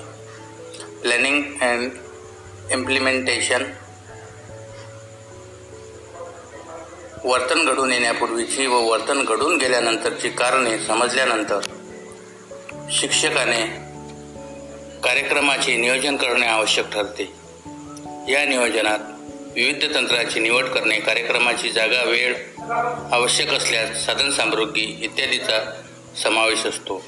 प्लॅनिंग 1.02 1.42
अँड 1.60 1.90
इम्प्लिमेंटेशन 2.70 3.64
वर्तन 7.26 7.66
घडून 7.66 7.92
येण्यापूर्वीची 7.92 8.66
व 8.66 8.74
वर्तन 8.74 9.24
घडून 9.24 9.56
गेल्यानंतरची 9.56 10.28
कारणे 10.28 10.78
समजल्यानंतर 10.78 11.60
शिक्षकाने 12.90 13.62
कार्यक्रमाचे 15.04 15.76
नियोजन 15.76 16.16
करणे 16.16 16.46
आवश्यक 16.46 16.90
ठरते. 16.92 17.32
या 18.32 18.44
नियोजनात 18.44 18.98
विविध 19.54 19.94
तंत्राची 19.94 20.40
निवड 20.40 20.64
करणे 20.64 21.00
कार्यक्रमाची 21.00 21.70
जागा 21.70 22.02
वेळ 22.04 22.34
आवश्यक 23.12 23.50
असल्यास 23.50 24.06
साधनसामुग्री 24.06 24.98
इत्यादीचा 25.02 25.82
समावेश 26.22 26.66
असतो. 26.66 27.04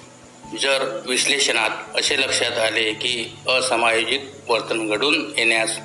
जर 0.61 1.01
विश्लेषणात 1.07 1.97
असे 1.97 2.21
लक्षात 2.21 2.59
आले 2.59 2.93
की 2.93 3.39
असमायोजित 3.49 4.21
वर्तन 4.49 4.89
घडून 4.89 5.33
येण्यास 5.37 5.79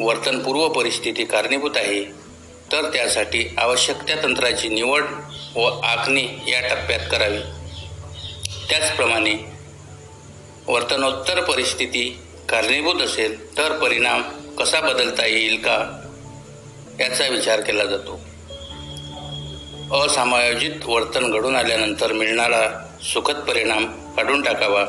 वर्तनपूर्व 0.00 0.68
परिस्थिती 0.68 1.24
कारणीभूत 1.24 1.76
आहे 1.76 2.19
तर 2.72 2.82
त्यासाठी 2.82 3.54
आवश्यक 3.58 3.96
त्या 3.96 4.16
तंत्राची 4.22 4.68
निवड 4.68 5.04
व 5.56 5.64
आखणी 5.64 6.26
या 6.48 6.60
टप्प्यात 6.60 7.00
करावी. 7.10 7.38
त्याचप्रमाणे 8.70 9.34
वर्तनोत्तर 10.66 11.40
परिस्थिती 11.40 12.18
कारणीभूत 12.48 13.02
असेल 13.02 13.58
तर 13.58 13.72
परिणाम 13.72 14.22
कसा 14.58 14.80
बदलता 14.80 15.26
येईल 15.26 15.56
का? 15.56 16.00
याचा 17.00 17.26
विचार 17.26 17.60
केला 17.60 17.84
जातो. 17.84 18.20
असमायोजित 20.04 20.70
वर्तन 20.86 21.30
घडून 21.30 21.56
आल्यानंतर 21.56 22.12
मिळणारा 22.12 22.86
सुखद 23.14 23.34
परिणाम 23.34 23.86
काढून 23.86 24.42
टाकावा. 24.42 24.86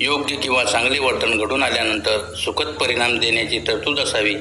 योग्य 0.00 0.36
किंवा 0.36 0.64
चांगले 0.64 0.98
वर्तन 0.98 1.38
घडून 1.38 1.62
आल्यानंतर 1.62 2.34
सुखद 2.34 2.66
परिणाम 2.66 3.18
देण्याची 3.18 3.58
तरतूद 3.58 3.98
असावी. 3.98 4.34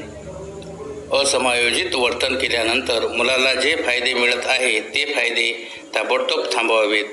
असमायोजित 1.13 1.95
वर्तन 1.95 2.35
केल्यानंतर 2.35 3.07
मुलाला 3.07 3.53
जे 3.53 3.75
फायदे 3.75 4.13
मिळत 4.13 4.45
आहे 4.45 4.79
ते 4.79 5.13
फायदे 5.15 5.67
ताबडतोब 5.95 6.45
थांबवावेत. 6.53 7.05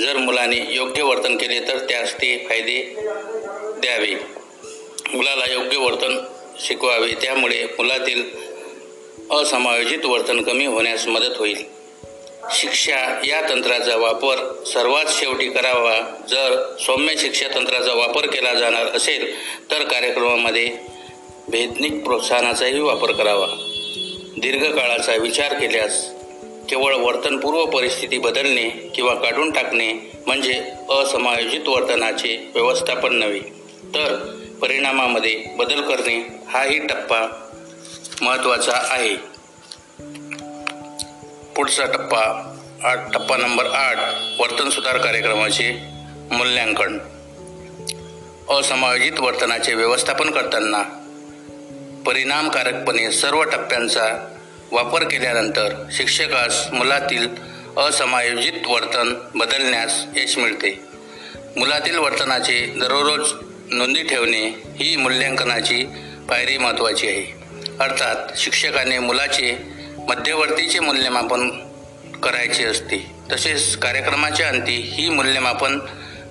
जर 0.00 0.16
मुलाने 0.16 0.66
योग्य 0.68 1.02
वर्तन 1.02 1.36
केले 1.36 1.60
तर 1.60 1.78
त्यास 1.78 2.14
ते 2.14 2.46
फायदे 2.48 2.94
द्यावे. 3.80 4.14
मुलाला 5.14 5.52
योग्य 5.52 5.76
वर्तन 5.76 6.18
शिकवावे 6.60 7.12
त्यामुळे 7.22 7.64
मुलातील 7.64 8.24
असमायोजित 9.30 10.04
वर्तन 10.04 10.42
कमी 10.42 10.66
होण्यास 10.66 11.06
मदत 11.06 11.36
होईल. 11.36 11.64
शिक्षा 12.52 13.20
या 13.26 13.48
तंत्राचा 13.48 13.96
वापर 13.96 14.62
सर्वात 14.66 15.04
शेवटी 15.08 15.50
करावा. 15.50 16.00
जर 16.28 16.76
सौम्य 16.80 17.16
शिक्षा 17.16 17.48
तंत्राचा 17.54 17.92
वापर 17.94 18.26
केला 18.26 18.54
जाणार 18.54 18.86
असेल 18.86 19.34
तर 19.70 19.82
कार्यक्रमामध्ये 19.82 20.89
भेदनिक 21.50 22.02
प्रोत्साहनाचाही 22.04 22.80
वापर 22.80 23.12
करावा. 23.12 23.46
दीर्घकाळाचा 24.38 25.14
विचार 25.14 25.52
केल्यास 25.52 26.10
केवळ 26.68 26.94
वर्तनपूर्व 26.94 27.64
परिस्थिती 27.64 28.18
बदलणे 28.18 28.68
किंवा 28.68 29.14
काढून 29.14 29.50
टाकणे 29.50 29.92
म्हणजे 30.26 30.52
असमायोजित 30.90 31.68
वर्तनाचे 31.68 32.50
व्यवस्थापन 32.54 33.14
नव्हे 33.14 33.40
तर 33.94 34.14
परिणामामध्ये 34.62 35.44
बदल 35.56 35.80
करणे 35.80 36.18
हाही 36.48 36.78
टप्पा 36.78 37.48
महत्त्वाचा 38.22 38.72
आहे. 38.74 39.14
पुढचा 41.56 41.84
टप्पा 41.84 42.56
आठ 42.84 42.98
टप्पा 43.14 43.36
नंबर 43.36 43.66
आठ 43.66 43.98
वर्तन 44.40 44.70
सुधार 44.70 44.98
कार्यक्रमाचे 44.98 45.72
मूल्यांकन. 46.32 46.98
असमायोजित 48.50 49.20
वर्तनाचे 49.20 49.74
व्यवस्थापन 49.74 50.30
करताना 50.30 50.99
परिणामकारकपणे 52.06 53.10
सर्व 53.12 53.42
टप्प्यांचा 53.42 54.06
वापर 54.72 55.04
केल्यानंतर 55.04 55.74
शिक्षकास 55.92 56.66
मुलातील 56.72 57.28
असमायोजित 57.78 58.66
वर्तन 58.66 59.14
बदलण्यास 59.34 60.04
यश 60.16 60.38
मिळते. 60.38 60.70
मुलातील 61.56 61.98
वर्तनाचे 61.98 62.66
दररोज 62.66 63.32
नोंदी 63.70 64.02
ठेवणे 64.02 64.46
ही 64.76 64.96
मूल्यांकनाची 64.96 65.84
पायरी 66.28 66.58
महत्त्वाची 66.58 67.08
आहे. 67.08 67.40
अर्थात 67.80 68.36
शिक्षकाने 68.36 68.98
मुलाचे 68.98 69.56
मध्यवर्तीचे 70.08 70.80
मूल्यमापन 70.80 71.48
करायचे 72.22 72.64
असते 72.64 73.10
तसेच 73.32 73.76
कार्यक्रमाच्या 73.76 74.48
अंती 74.48 74.76
ही 74.76 75.08
मूल्यमापन 75.08 75.78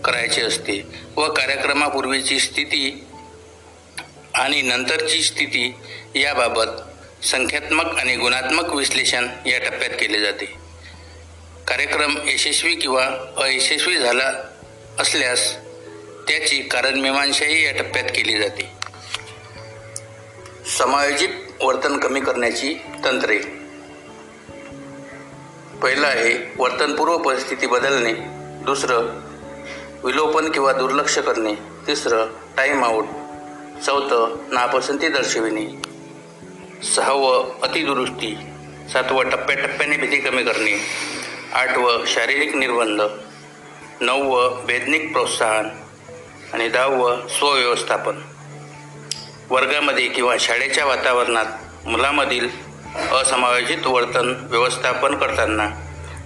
करायचे 0.04 0.42
असते 0.42 0.82
व 1.16 1.28
कार्यक्रमापूर्वीची 1.34 2.40
स्थिती 2.40 3.04
आणि 4.40 4.62
नंतरची 4.62 5.22
स्थिती 5.22 5.74
याबाबत 6.16 6.66
संख्यात्मक 7.26 8.00
आणि 8.00 8.16
गुणात्मक 8.16 8.74
विश्लेषण 8.74 9.28
या 9.46 9.60
टप्प्यात 9.60 9.90
केले 9.90 10.20
जाते. 10.20 10.46
कार्यक्रम 11.68 12.18
यशस्वी 12.28 12.76
किंवा 12.76 13.34
अयशस्वी 13.38 13.98
झाला 13.98 14.34
असल्यास 15.00 15.54
त्याची 16.28 16.62
कारणमीमांसाही 16.62 17.66
या 17.66 17.72
टप्प्यात 17.72 18.06
केली 18.06 18.38
जाते. 18.38 18.72
समायोजित 20.78 21.30
वर्तन 21.62 21.98
कमी 21.98 22.20
करण्याची 22.20 22.74
तंत्रे. 23.06 23.40
पहिलं 25.84 26.08
आहे 26.08 26.54
वर्तनपूर्व 26.58 27.18
परिस्थिती 27.18 27.68
बदलणे. 27.68 28.14
दुसरं 28.66 29.06
विलोपन 30.04 30.52
किंवा 30.52 30.74
दुर्लक्ष 30.74 31.18
करणे. 31.18 31.54
तिसरं 31.88 32.28
टाईम 32.58 32.84
आऊट 32.84 33.06
चौथं 33.86 34.48
नापसंती 34.52 35.08
दर्शविणे. 35.08 35.66
सहावं 36.84 37.62
अतिदुरुस्ती 37.62 38.36
सातवं 38.94 39.30
टप्प्याटप्प्याने 39.30 39.98
भीती 39.98 40.18
कमी 40.18 40.44
करणे 40.44 40.80
आठवं 41.54 42.06
शारीरिक 42.06 42.56
निर्बंध 42.56 43.02
नववं 44.02 44.66
भेदनिक 44.66 45.12
प्रोत्साहन 45.12 45.70
आणि 46.54 46.70
दहावं 46.70 47.28
स्वव्यवस्थापन. 47.28 48.20
वर्गामध्ये 49.50 50.08
किंवा 50.08 50.36
शाळेच्या 50.40 50.86
वातावरणात 50.86 51.46
मुलामधील 51.88 52.50
असमायोजित 53.12 53.88
वर्तन 53.88 54.34
व्यवस्थापन 54.50 55.16
करताना 55.16 55.70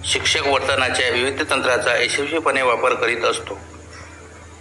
शिक्षक 0.04 0.46
वर्तनाच्या 0.46 1.08
विविध 1.08 1.42
तंत्राचा 1.50 2.02
यशस्वीपणे 2.02 2.62
वापर 2.62 2.94
करीत 2.94 3.24
असतो. 3.24 3.58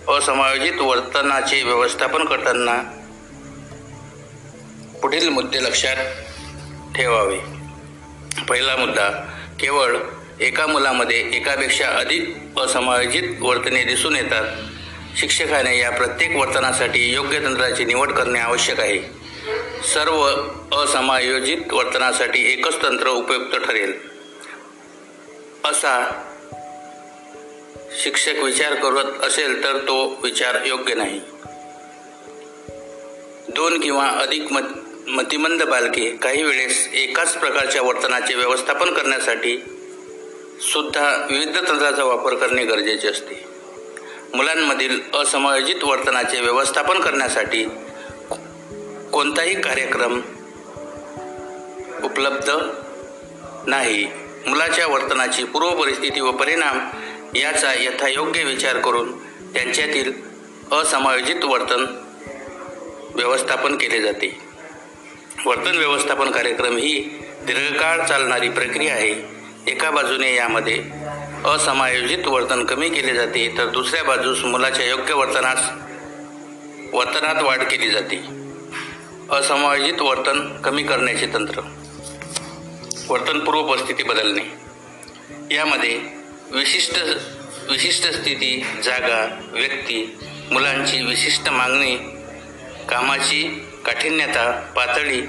असमायोजित 0.09 0.81
वर्तनाचे 0.81 1.63
व्यवस्थापन 1.63 2.25
करताना 2.25 2.81
पुढील 5.01 5.29
मुद्दे 5.29 5.63
लक्षात 5.63 5.95
ठेवावे. 6.95 7.39
पहिला 8.49 8.75
मुद्दा 8.75 9.09
केवळ 9.59 9.97
एका 10.39 10.67
मुलामध्ये 10.67 11.29
एकापेक्षा 11.33 11.87
अधिक 11.87 12.37
असमायोजित 12.57 13.23
वर्तने 13.39 13.83
दिसून 13.83 14.15
येतात. 14.15 14.43
शिक्षकाने 15.17 15.79
या 15.79 15.91
प्रत्येक 15.91 16.35
वर्तनासाठी 16.35 17.13
योग्य 17.13 17.39
तंत्राची 17.39 17.85
निवड 17.85 18.11
करणे 18.11 18.39
आवश्यक 18.39 18.79
आहे. 18.79 18.99
सर्व 19.83 20.27
असमायोजित 20.77 21.73
वर्तनासाठी 21.73 22.53
एकच 22.53 22.83
तंत्र 22.83 23.07
उपयुक्त 23.07 23.55
ठरेल. 23.55 23.93
असा 25.65 26.23
शिक्षक 28.01 28.35
विचार 28.43 28.73
करत 28.73 29.23
असेल 29.23 29.63
तर 29.63 29.77
तो 29.77 30.19
विचार 30.23 30.65
योग्य 30.65 30.93
नाही. 30.93 31.21
दोन 33.49 33.79
किंवा 33.79 34.07
अधिक 34.07 34.51
मत 34.51 34.61
मतिमंद 35.07 35.63
बालके 35.63 36.09
काही 36.09 36.43
वेळेस 36.43 36.89
एकाच 36.93 37.37
प्रकारच्या 37.37 37.81
वर्तनाचे 37.81 38.35
व्यवस्थापन 38.35 38.93
करण्यासाठी 38.93 39.57
सुद्धा 40.61 41.27
विविध 41.31 41.57
तंत्राचा 41.57 42.03
वापर 42.03 42.33
करणे 42.33 42.65
गरजेचे 42.65 43.07
असते. 43.07 43.45
मुलांमधील 44.33 44.99
असमायोजित 45.13 45.83
वर्तनाचे 45.83 46.41
व्यवस्थापन 46.41 46.99
करण्यासाठी 46.99 47.63
कोणताही 49.13 49.61
कार्यक्रम 49.61 50.21
उपलब्ध 52.03 52.51
नाही. 53.67 54.07
मुलाच्या 54.47 54.87
वर्तनाची 54.87 55.43
पूर्व 55.43 55.69
परिस्थिती 55.69 56.21
व 56.21 56.31
परिणाम 56.31 56.79
याचा 57.35 57.73
यथायोग्य 57.73 58.43
विचार 58.43 58.77
करून 58.77 59.17
त्यांच्यातील 59.53 60.13
असमायोजित 60.71 61.43
वर्तन 61.43 61.85
व्यवस्थापन 63.15 63.75
केले 63.75 64.01
जाते. 64.01 64.37
वर्तन 65.45 65.77
व्यवस्थापन 65.77 66.31
कार्यक्रम 66.31 66.77
ही 66.77 66.99
दीर्घकाळ 67.41 68.05
चालणारी 68.05 68.49
प्रक्रिया 68.49 68.93
आहे. 68.93 69.15
एका 69.71 69.91
बाजूने 69.91 70.35
यामध्ये 70.35 70.83
असमायोजित 71.45 72.27
वर्तन 72.27 72.65
कमी 72.65 72.89
केले 72.89 73.13
जाते 73.13 73.53
तर 73.57 73.65
दुसऱ्या 73.65 74.03
बाजूस 74.03 74.43
मुलाच्या 74.43 74.85
योग्य 74.85 75.13
वर्तनास 75.13 75.61
वर्तनात 76.93 77.43
वाढ 77.43 77.63
केली 77.63 77.89
जाते. 77.89 78.17
असमायोजित 79.31 80.01
वर्तन 80.01 80.61
कमी 80.61 80.83
करण्याचे 80.83 81.27
तंत्र. 81.33 81.61
वर्तनपूर्व 83.09 83.63
परिस्थिती 83.63 84.03
बदलणे. 84.03 84.43
यामध्ये 85.55 86.22
विशिष्ट 86.53 86.99
विशिष्ट 87.69 88.07
स्थिती 88.07 88.65
जागा 88.83 89.49
व्यक्ती 89.51 90.17
मुलांची 90.51 91.05
विशिष्ट 91.05 91.49
मागणी 91.49 91.95
कामाची 92.89 93.43
काठिण्यता 93.85 94.51
पातळी 94.75 95.21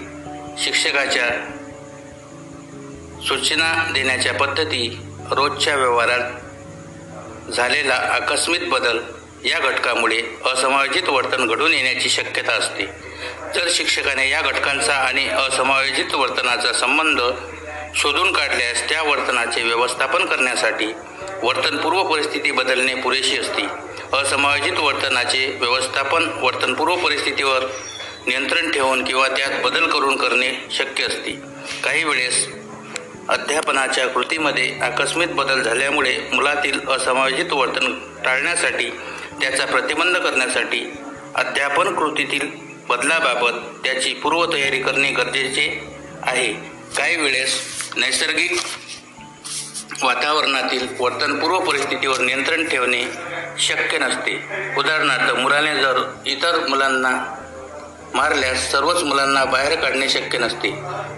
शिक्षकाच्या 0.58 1.28
सूचना 3.28 3.90
देण्याच्या 3.94 4.34
पद्धती 4.34 4.98
रोजच्या 5.30 5.76
व्यवहारात 5.76 7.50
झालेला 7.50 7.94
आकस्मिक 7.94 8.68
बदल 8.70 8.98
या 9.44 9.58
घटकामुळे 9.58 10.22
असमायोजित 10.44 11.08
वर्तन 11.08 11.46
घडून 11.46 11.72
येण्याची 11.72 12.08
शक्यता 12.08 12.52
असते. 12.52 12.86
जर 13.54 13.68
शिक्षकाने 13.70 14.30
या 14.30 14.40
घटकांचा 14.40 14.94
आणि 14.94 15.28
असमायोजित 15.28 16.14
वर्तनाचा 16.14 16.72
संबंध 16.72 17.20
शोधून 17.96 18.32
काढल्यास 18.32 18.88
त्या 18.88 19.02
वर्तनाचे 19.02 19.62
व्यवस्थापन 19.62 20.24
करण्यासाठी 20.24 20.86
वर्तनपूर्व 21.42 22.02
परिस्थिती 22.02 22.50
बदलणे 22.50 22.94
पुरेशी 22.94 23.38
असते. 23.38 23.62
असमायोजित 24.12 24.78
वर्तनाचे 24.78 25.56
व्यवस्थापन 25.60 26.28
वर्तनपूर्व 26.42 26.96
परिस्थितीवर 26.96 27.64
नियंत्रण 28.26 28.70
ठेवून 28.70 29.04
किंवा 29.04 29.28
त्यात 29.28 29.62
बदल 29.64 29.86
करून 29.86 30.16
करणे 30.16 30.52
शक्य 30.70 31.04
असते. 31.04 31.38
काही 31.84 32.04
वेळेस 32.04 32.48
अध्यापनाच्या 33.28 34.06
कृतीमध्ये 34.06 34.78
आकस्मिक 34.82 35.34
बदल 35.34 35.62
झाल्यामुळे 35.62 36.18
मुलातील 36.32 36.88
असमायोजित 36.88 37.52
वर्तन 37.52 37.94
टाळण्यासाठी 38.24 38.90
त्याचा 39.40 39.64
प्रतिबंध 39.64 40.16
करण्यासाठी 40.16 40.92
अध्यापन 41.34 41.94
कृतीतील 41.94 42.50
बदलाबाबत 42.88 43.84
त्याची 43.84 44.14
पूर्वतयारी 44.14 44.78
करणे 44.78 45.10
गरजेचे 45.10 45.80
आहे. 46.22 46.74
काही 46.96 47.16
वेळेस 47.16 47.83
नैसर्गिक 47.96 48.60
वातावरणातील 50.02 50.88
वर्तनपूर्व 51.00 51.58
परिस्थितीवर 51.58 52.18
नियंत्रण 52.18 52.68
ठेवणे 52.68 53.04
शक्य 53.58 53.98
नसते. 53.98 54.34
उदाहरणार्थ 54.78 55.34
मुलाने 55.34 55.74
जर 55.74 56.02
इतर 56.26 56.66
मुलांना 56.68 57.10
मारल्यास 58.14 58.72
सर्वच 58.72 59.02
मुलांना 59.02 59.44
बाहेर 59.44 59.80
काढणे 59.80 60.08
शक्य 60.08 60.38
नसते. 60.38 60.70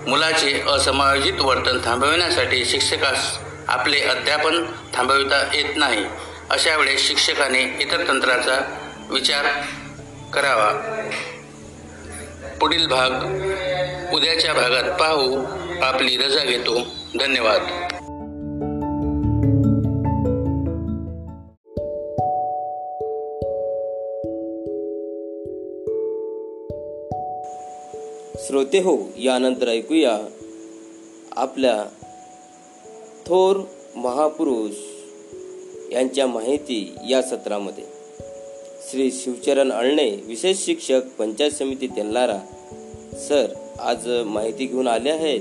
मुलाचे 0.06 0.62
असमायोजित 0.68 1.40
वर्तन 1.40 1.78
थांबविण्यासाठी 1.84 2.64
शिक्षकास 2.64 3.38
आपले 3.68 4.00
अध्यापन 4.00 4.64
थांबविता 4.94 5.50
येत 5.54 5.76
नाही. 5.76 6.04
अशा 6.50 6.76
वेळेस 6.76 7.08
शिक्षकाने 7.08 7.62
इतर 7.80 8.08
तंत्राचा 8.08 8.60
विचार 9.10 9.46
करावा. 10.32 10.72
पुढील 12.60 12.86
भाग 12.86 13.10
उद्याच्या 14.14 14.54
भागात 14.54 14.98
पाहू. 15.00 15.65
आपली 15.82 16.16
रजा 16.16 16.44
घेतो. 16.44 16.74
धन्यवाद. 17.20 17.60
श्रोते 28.38 28.78
हो 28.78 28.98
यानंतर 29.18 29.68
ऐकूया 29.68 30.18
आपल्या 31.36 31.84
थोर 33.26 33.56
महापुरुष 33.96 34.74
यांच्या 35.92 36.26
माहिती 36.26 36.94
या 37.08 37.22
सत्रामध्ये. 37.22 37.84
श्री 38.90 39.10
शिवचरण 39.12 39.72
अळणे 39.72 40.10
विशेष 40.26 40.58
शिक्षक 40.58 41.00
पंचायत 41.18 41.50
समिती 41.50 41.86
तेलारा 41.86 42.38
सर 43.28 43.46
आज 43.80 44.08
माहिती 44.08 44.66
घेऊन 44.66 44.88
आले 44.88 45.10
आहेत. 45.10 45.40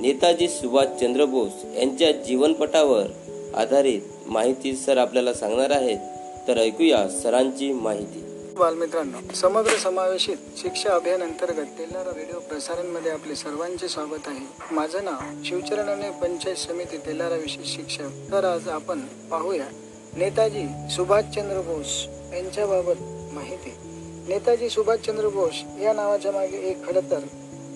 नेताजी 0.00 0.48
सुभाषचंद्र 0.48 1.24
बोस 1.24 1.52
यांच्या 1.76 2.12
जीवनपटावर 2.12 3.06
आधारित 3.54 4.00
माहिती 4.26 4.76
सर 4.76 4.96
आपल्याला 4.98 5.34
सांगणार 5.34 5.70
आहेत. 5.70 5.98
तर 6.48 6.58
ऐकूया 6.58 7.08
सरांची 7.08 7.72
माहिती. 7.72 8.24
बालमित्रांनो 8.58 9.34
समग्र 9.34 9.70
समावेशित 9.70 10.36
शिक्षा 10.56 10.94
अभियान 10.94 11.22
अंतर्गत 11.22 11.66
तेलारा 11.78 12.10
रेडिओ 12.10 12.38
प्रसारणमध्ये 12.38 13.12
आपले 13.12 13.34
सर्वांचे 13.34 13.88
स्वागत 13.88 14.26
आहे. 14.26 14.74
माझं 14.74 15.04
नाव 15.04 15.44
शिवचरणाने 15.44 16.10
पंचायत 16.10 16.56
समिती 16.56 16.96
तेलारा 16.96 17.34
विशेष 17.34 17.76
शिक्षक. 17.76 18.32
तर 18.32 18.44
आज 18.44 18.68
आपण 18.68 19.00
पाहूया 19.30 19.66
नेताजी 20.16 20.66
सुभाषचंद्र 20.90 21.60
बोस 21.60 22.06
यांच्याबाबत 22.34 23.34
माहिती. 23.34 23.72
नेताजी 24.28 24.68
सुभाषचंद्र 24.68 25.28
बोस 25.28 25.54
या 25.82 25.92
नावाच्या 25.92 26.32
मागे 26.32 26.56
एक 26.56 26.86
खडतर 26.86 27.18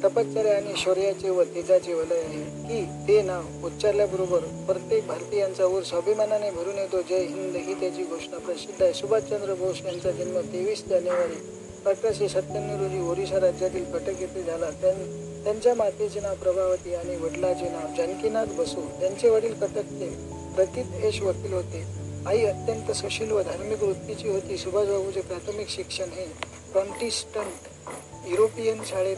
तपश्चर्या 0.05 0.57
आणि 0.57 0.73
शौर्याचे 0.77 1.31
व 1.31 1.43
तेजाचे 1.43 1.95
वलय 1.95 2.19
आहे 2.19 2.45
की 2.45 2.85
ते 3.09 3.23
नाव 3.23 3.43
उच्चारल्याबरोबर 3.65 4.39
प्रत्येक 4.39 5.07
भारतीयांचा 5.07 5.67
ऊर 5.67 5.83
स्वाभिमानाने 5.83 6.51
भरून 6.51 6.79
येतो. 6.79 7.03
जय 7.03 7.19
हिंद. 7.19 7.57
ही 7.57 7.75
त्याची 7.75 8.03
घोषणा 8.03 8.39
प्रसिद्ध 8.39 8.83
आहे. 8.83 8.95
सुभाषचंद्र 8.95 9.55
बोस 9.55 9.81
यांचा 9.85 10.11
जन्म 10.11 10.39
तेवीस 10.39 10.85
जानेवारी 10.87 11.51
अठराशे 11.87 12.29
सत्त्याण्णव 12.29 12.83
रोजी 12.83 13.01
ओरिसा 13.11 13.41
राज्यातील 13.41 13.85
कटक 13.85 14.21
येथे 14.21 14.43
झाला. 14.43 14.71
त्यां- 14.71 15.45
त्यांच्या 15.45 15.75
मातेचे 15.75 16.21
नाव 16.21 16.35
प्रभावती 16.35 16.95
आणि 16.95 17.17
वडिलाचे 17.17 17.69
नाव 17.69 17.97
जानकीनाथ 17.97 18.47
बसू. 18.47 18.81
त्यांचे 19.01 19.31
वडील 19.31 19.55
कटकचे 19.55 20.11
प्रथित 20.55 20.85
यश 21.05 21.23
वकील 21.23 21.53
होते. 21.53 21.85
आई 22.27 22.45
अत्यंत 22.45 22.93
सुशील 22.93 23.31
व 23.31 23.43
धार्मिक 23.43 23.83
वृत्तीची 23.83 24.29
होती. 24.29 24.57
सुभाषबाबूचे 24.57 25.21
प्राथमिक 25.21 25.69
शिक्षण 25.69 26.09
हे 26.09 26.25
प्रॉन्टिस्टंट 26.73 27.53
युरोपियन 28.29 28.83
शाळेत 28.87 29.17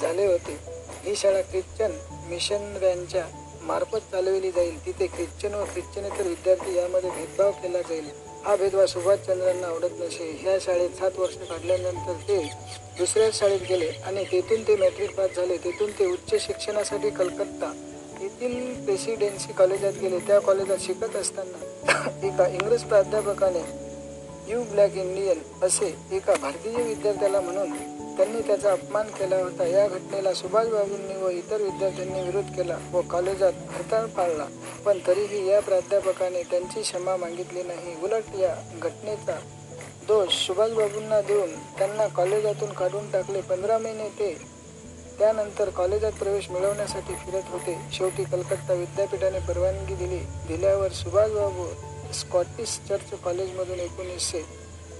झाले 0.00 0.26
होते. 0.26 0.56
ही 1.04 1.14
शाळा 1.16 1.40
ख्रिश्चन 1.40 1.92
मिशनऱ्यांच्या 2.28 3.24
मार्फत 3.62 4.10
चालविली 4.12 4.50
जाईल. 4.50 4.78
तिथे 4.86 5.06
ख्रिश्चन 5.06 5.54
व 5.54 5.64
ख्रिश्चनेतर 5.64 6.26
विद्यार्थी 6.26 6.76
यामध्ये 6.76 7.10
भेदभाव 7.10 7.50
केला 7.62 7.80
जाईल. 7.80 8.10
हा 8.44 8.56
भेदभाव 8.56 8.86
सुभाषचंद्रांना 8.86 9.66
आवडत 9.66 10.00
नसे. 10.00 10.30
ह्या 10.40 10.56
शाळेत 10.60 10.90
सात 10.90 11.18
वर्ष 11.18 11.36
काढल्यानंतर 11.48 12.12
ते 12.28 12.38
दुसऱ्या 12.98 13.28
शाळेत 13.32 13.60
गेले 13.68 13.90
आणि 14.06 14.24
तेथून 14.24 14.62
ते 14.62 14.76
मॅट्रिक 14.76 15.14
पास 15.16 15.36
झाले. 15.36 15.56
तेथून 15.56 15.90
ते 15.98 16.06
उच्च 16.06 16.34
शिक्षणासाठी 16.46 17.10
कलकत्ता 17.10 17.72
येथील 18.20 18.84
प्रेसिडेन्सी 18.84 19.52
कॉलेजात 19.52 19.92
गेले. 19.92 20.18
त्या 20.18 20.40
कॉलेजात 20.40 20.78
शिकत 20.80 21.16
असताना 21.16 22.26
एका 22.26 22.46
इंग्रज 22.48 22.82
प्राध्यापकाने 22.82 23.64
यू 24.48 24.62
ब्लॅक 24.62 24.96
इंडियन 24.96 25.38
असे 25.62 25.94
एका 26.12 26.34
भारतीय 26.40 26.82
विद्यार्थ्याला 26.82 27.40
म्हणून 27.40 27.72
त्यांनी 28.16 28.40
त्याचा 28.42 28.72
अपमान 28.72 29.06
केला 29.08 29.36
होता. 29.36 29.64
या 29.64 29.86
घटनेला 29.88 30.32
सुभाषबाबूंनी 30.34 31.14
व 31.14 31.28
इतर 31.28 31.60
विद्यार्थ्यांनी 31.62 32.20
विरोध 32.20 32.54
केला 32.56 32.78
व 32.92 33.00
कॉलेजात 33.10 33.52
हरताळ 33.70 34.06
पाळला 34.06 34.46
पण 34.84 34.98
तरीही 35.06 35.48
या 35.48 35.60
प्राध्यापकाने 35.60 36.42
त्यांची 36.42 36.82
क्षमा 36.82 37.16
मागितली 37.16 37.62
नाही. 37.62 37.94
उलट 38.02 38.34
या 38.38 38.54
घटनेचा 38.82 39.38
दोष 40.08 40.46
सुभाषबाबूंना 40.46 41.20
देऊन 41.20 41.54
त्यांना 41.78 42.06
कॉलेजातून 42.06 42.72
काढून 42.72 43.10
टाकले 43.10 43.40
पंधरा 43.40 43.78
महिने 43.78 44.08
ते. 44.08 44.34
त्यानंतर 45.18 45.68
कॉलेजात 45.68 46.12
प्रवेश 46.12 46.50
मिळवण्यासाठी 46.50 47.14
फिरत 47.14 47.42
होते. 47.50 47.76
शेवटी 47.92 48.24
कलकत्ता 48.24 48.72
विद्यापीठाने 48.72 49.38
परवानगी 49.38 49.94
दिली. 49.94 50.18
दिल्यावर 50.48 50.88
सुभाषबाबू 50.92 51.66
स्कॉटिश 52.12 52.78
चर्च 52.88 53.18
कॉलेजमधून 53.24 53.80
एकोणीसशे 53.80 54.44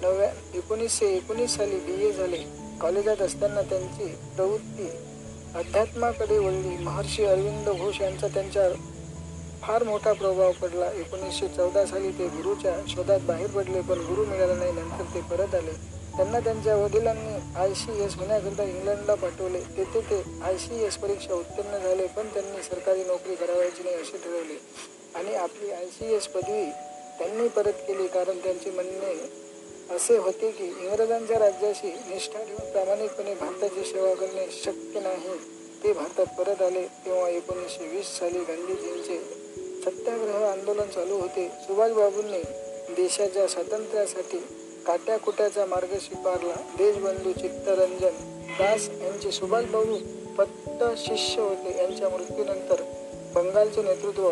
नव्या 0.03 0.31
एकोणीसशे 0.55 1.07
एकोणीस 1.07 1.57
साली 1.57 1.79
बी 1.79 2.07
ए 2.07 2.13
झाले. 2.13 2.66
कॉलेजात 2.81 3.23
असताना 3.23 3.63
त्यांची 3.63 4.07
प्रवृत्ती 4.37 4.89
अध्यात्माकडे 5.55 6.39
वळली. 6.39 6.77
महर्षी 6.77 7.25
अरविंद 7.25 7.69
घोष 7.69 8.01
यांचा 8.01 8.27
त्यांच्यावर 8.27 8.73
फार 9.63 9.83
मोठा 9.83 10.13
प्रभाव 10.13 10.53
पडला. 10.53 10.91
एकोणीसशे 10.93 11.49
चौदा 11.49 11.85
साली 11.87 12.11
ते 12.11 12.27
गुरुच्या 12.29 12.75
शोधात 12.89 13.21
बाहेर 13.21 13.51
पडले 13.51 13.81
पण 13.81 14.01
गुरु 14.01 14.25
मिळाला 14.25 14.55
नाही. 14.55 14.73
नंतर 14.73 15.15
ते 15.15 15.21
परत 15.21 15.55
आले. 15.55 15.73
त्यांना 16.17 16.41
त्यांच्या 16.41 16.77
वडिलांनी 16.77 17.35
आय 17.57 17.75
सी 17.75 18.03
एस 18.03 18.15
होण्याकरिता 18.17 18.63
इंग्लंडला 18.63 19.15
पाठवले. 19.15 19.61
तेथे 19.77 20.01
ते 20.01 20.23
आय 20.43 20.57
सी 20.59 20.85
एस 20.85 20.97
परीक्षा 20.97 21.35
उत्तीर्ण 21.35 21.79
झाले 21.79 22.07
पण 22.07 22.29
त्यांनी 22.35 22.63
सरकारी 22.63 23.05
नोकरी 23.05 23.35
करावायची 23.35 23.83
नाही 23.83 23.97
असे 23.97 24.19
ठरवले. 24.19 24.59
आणि 25.15 25.35
आपली 25.35 25.71
आय 25.71 25.87
सी 25.87 26.15
एस 26.15 26.27
पदवी 26.27 26.65
त्यांनी 27.19 27.49
परत 27.49 27.83
केली 27.89 28.07
कारण 28.07 28.39
त्यांचे 28.39 28.71
म्हणणे 28.71 29.15
असे 29.91 30.17
होते 30.17 30.51
की 30.51 30.65
इंग्रजांच्या 30.65 31.39
राज्याशी 31.39 31.89
निष्ठा 31.89 32.39
ठेवून 32.39 32.71
प्रामाणिकपणे 32.73 33.35
भारताची 33.35 33.85
सेवा 33.85 34.15
करणे 34.15 34.47
शक्य 34.65 35.01
नाही. 35.01 35.37
ते 35.85 35.93
भारतात 35.93 36.27
परत 36.39 36.63
आले 36.63 36.87
तेव्हा 36.87 37.29
एकोणीसशे 37.29 37.89
वीस 37.89 38.07
साली 38.07 38.39
गांधीजींचे 38.39 39.19
सत्याग्रह 39.85 40.51
आंदोलन 40.51 40.89
चालू 40.89 41.17
होते. 41.17 41.49
सुभाषबाबूंनी 41.49 42.43
देशाच्या 42.95 43.47
स्वातंत्र्यासाठी 43.47 44.39
काट्याकुट्याचा 44.87 45.67
मार्ग 45.67 45.99
स्वीकारला. 45.99 46.55
देशबंधू 46.79 47.33
चित्तरंजन 47.33 48.17
दास 48.59 48.89
यांचे 48.89 49.31
सुभाषबाबू 49.31 49.97
पट्टशिष्य 50.39 51.43
होते. 51.43 51.79
यांच्या 51.79 52.09
मृत्यूनंतर 52.09 52.83
बंगालचे 53.35 53.83
नेतृत्व 53.83 54.31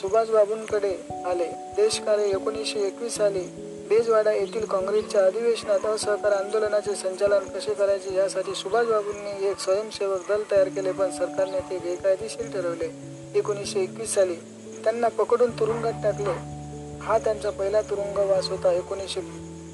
सुभाषबाबूंकडे 0.00 0.96
आले. 1.26 1.46
देशकार्य 1.76 2.24
एकोणीसशे 2.24 2.86
एकवीस 2.86 3.16
साली 3.16 3.44
बेजवाडा 3.88 4.32
येथील 4.32 4.64
काँग्रेसच्या 4.64 5.24
अधिवेशनात 5.24 5.86
असहकार 5.86 6.32
आंदोलनाचे 6.32 6.94
संचालन 6.94 7.38
कसे 7.38 7.74
करायचे 7.74 8.14
यासाठी 8.14 8.54
सुभाषबाबूंनी 8.54 9.48
एक 9.48 9.58
स्वयंसेवक 9.58 10.20
दल 10.28 10.42
तयार 10.50 10.68
केले 10.68 10.92
पण 10.92 11.10
सरकारने 11.10 11.58
ते 11.60 11.78
बेकायदेशीर 11.78 12.46
ठरवले. 12.46 12.90
एकोणीसशे 13.34 13.80
एकवीस 13.80 14.14
साली 14.14 14.34
त्यांना 14.84 15.08
पकडून 15.08 15.50
तुरुंगात 15.50 15.92
टाकले. 16.02 16.30
हा 17.02 17.18
त्यांचा 17.18 17.50
पहिला 17.50 17.80
तुरुंगवास 17.80 18.48
होता. 18.48 18.72
एकोणीसशे 18.72 19.20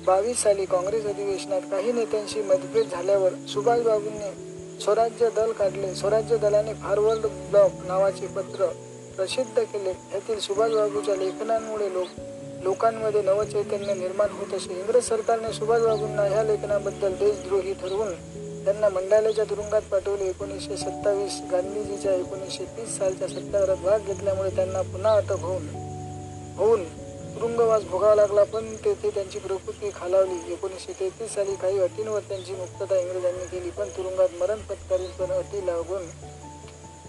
बावीस 0.07 0.43
साली 0.43 0.65
काँग्रेस 0.65 1.07
अधिवेशनात 1.07 1.61
काही 1.71 1.93
नेत्यांशी 1.93 2.43
मतभेद 2.43 2.89
झाल्यावर 2.93 3.31
सुभाषबाबूंनी 3.49 4.81
स्वराज्य 4.81 5.29
दल 5.31 5.53
काढले. 5.53 5.95
स्वराज्य 5.95 6.37
दलाने 6.37 6.75
फारवर्ड 6.75 7.27
ब्लॉक 7.51 7.71
नावाचे 7.87 8.27
पत्र 8.27 8.67
प्रसिद्ध 9.17 9.63
केले. 9.63 9.91
यातील 9.91 10.41
सुभाषबाबूच्या 10.41 11.17
लेखनांमुळे 11.17 11.93
लोक 11.93 12.07
लोकांमध्ये 12.63 13.21
नवचैतन्य 13.23 13.95
निर्माण 13.95 14.31
होत 14.31 14.55
असे. 14.55 14.73
इंग्रज 14.73 15.05
सरकारने 15.05 15.53
सुभाषबाबूंना 15.53 16.23
ह्या 16.23 16.43
लेखनाबद्दल 16.43 17.13
देशद्रोही 17.13 17.73
ठरवून 17.75 18.13
त्यांना 18.65 18.89
मंडाल्याच्या 18.89 19.45
तुरुंगात 19.45 19.83
पाठवले. 19.83 20.25
एकोणीसशे 20.25 20.77
सत्तावीस 20.77 21.41
गांधीजीच्या 21.53 22.15
एकोणीसशे 22.15 22.65
तीस 22.77 22.97
सालच्या 22.99 23.29
सत्याग्रहात 23.29 23.83
भाग 23.85 24.07
घेतल्यामुळे 24.07 24.51
त्यांना 24.51 24.83
पुन्हा 24.83 25.13
अटक 25.13 25.41
होऊन 25.41 25.67
होऊन 26.57 26.85
तुरुंगवास 27.35 27.85
भोगावा 27.85 28.15
लागला. 28.15 28.45
पण 28.45 28.75
तेथे 28.85 29.11
त्यांची 29.11 29.39
प्रकृती 29.39 29.91
खालावली. 29.95 30.53
एकोणीसशे 30.53 30.93
तेहतीस 31.01 31.35
साली 31.35 31.55
काही 31.63 31.81
अटींवर 31.81 32.21
त्यांची 32.29 32.53
मुक्तता 32.53 32.99
इंग्रजांनी 32.99 33.47
केली 33.47 33.71
पण 33.71 33.89
तुरुंगात 33.97 34.41
मरण 34.41 34.61
पत्करील 34.71 35.11
पण 35.19 35.33
अटी 35.33 35.67
लागून 35.67 36.03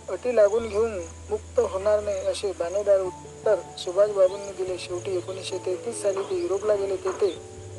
अटी 0.10 0.36
लागून 0.36 0.68
घेऊन 0.68 0.94
मुक्त 1.30 1.60
होणार 1.60 2.00
नाही 2.04 2.18
असे 2.18 2.52
बाणेदार 2.52 3.00
उत्तर 3.00 3.56
सुभाषबाबूंनी 3.78 4.52
दिले. 4.52 4.78
शेवटी 4.78 5.16
एकोणीसशे 5.18 5.58
तेहतीस 5.58 6.02
साली 6.02 6.22
ते 6.22 6.42
युरोपला 6.42 6.76
गेले. 6.76 6.96
तेथे 6.96 7.30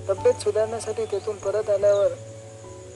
तब्येत 0.08 0.34
सुधारण्यासाठी 0.34 1.04
तेथून 1.04 1.36
परत 1.36 1.70
आल्यावर 1.70 2.12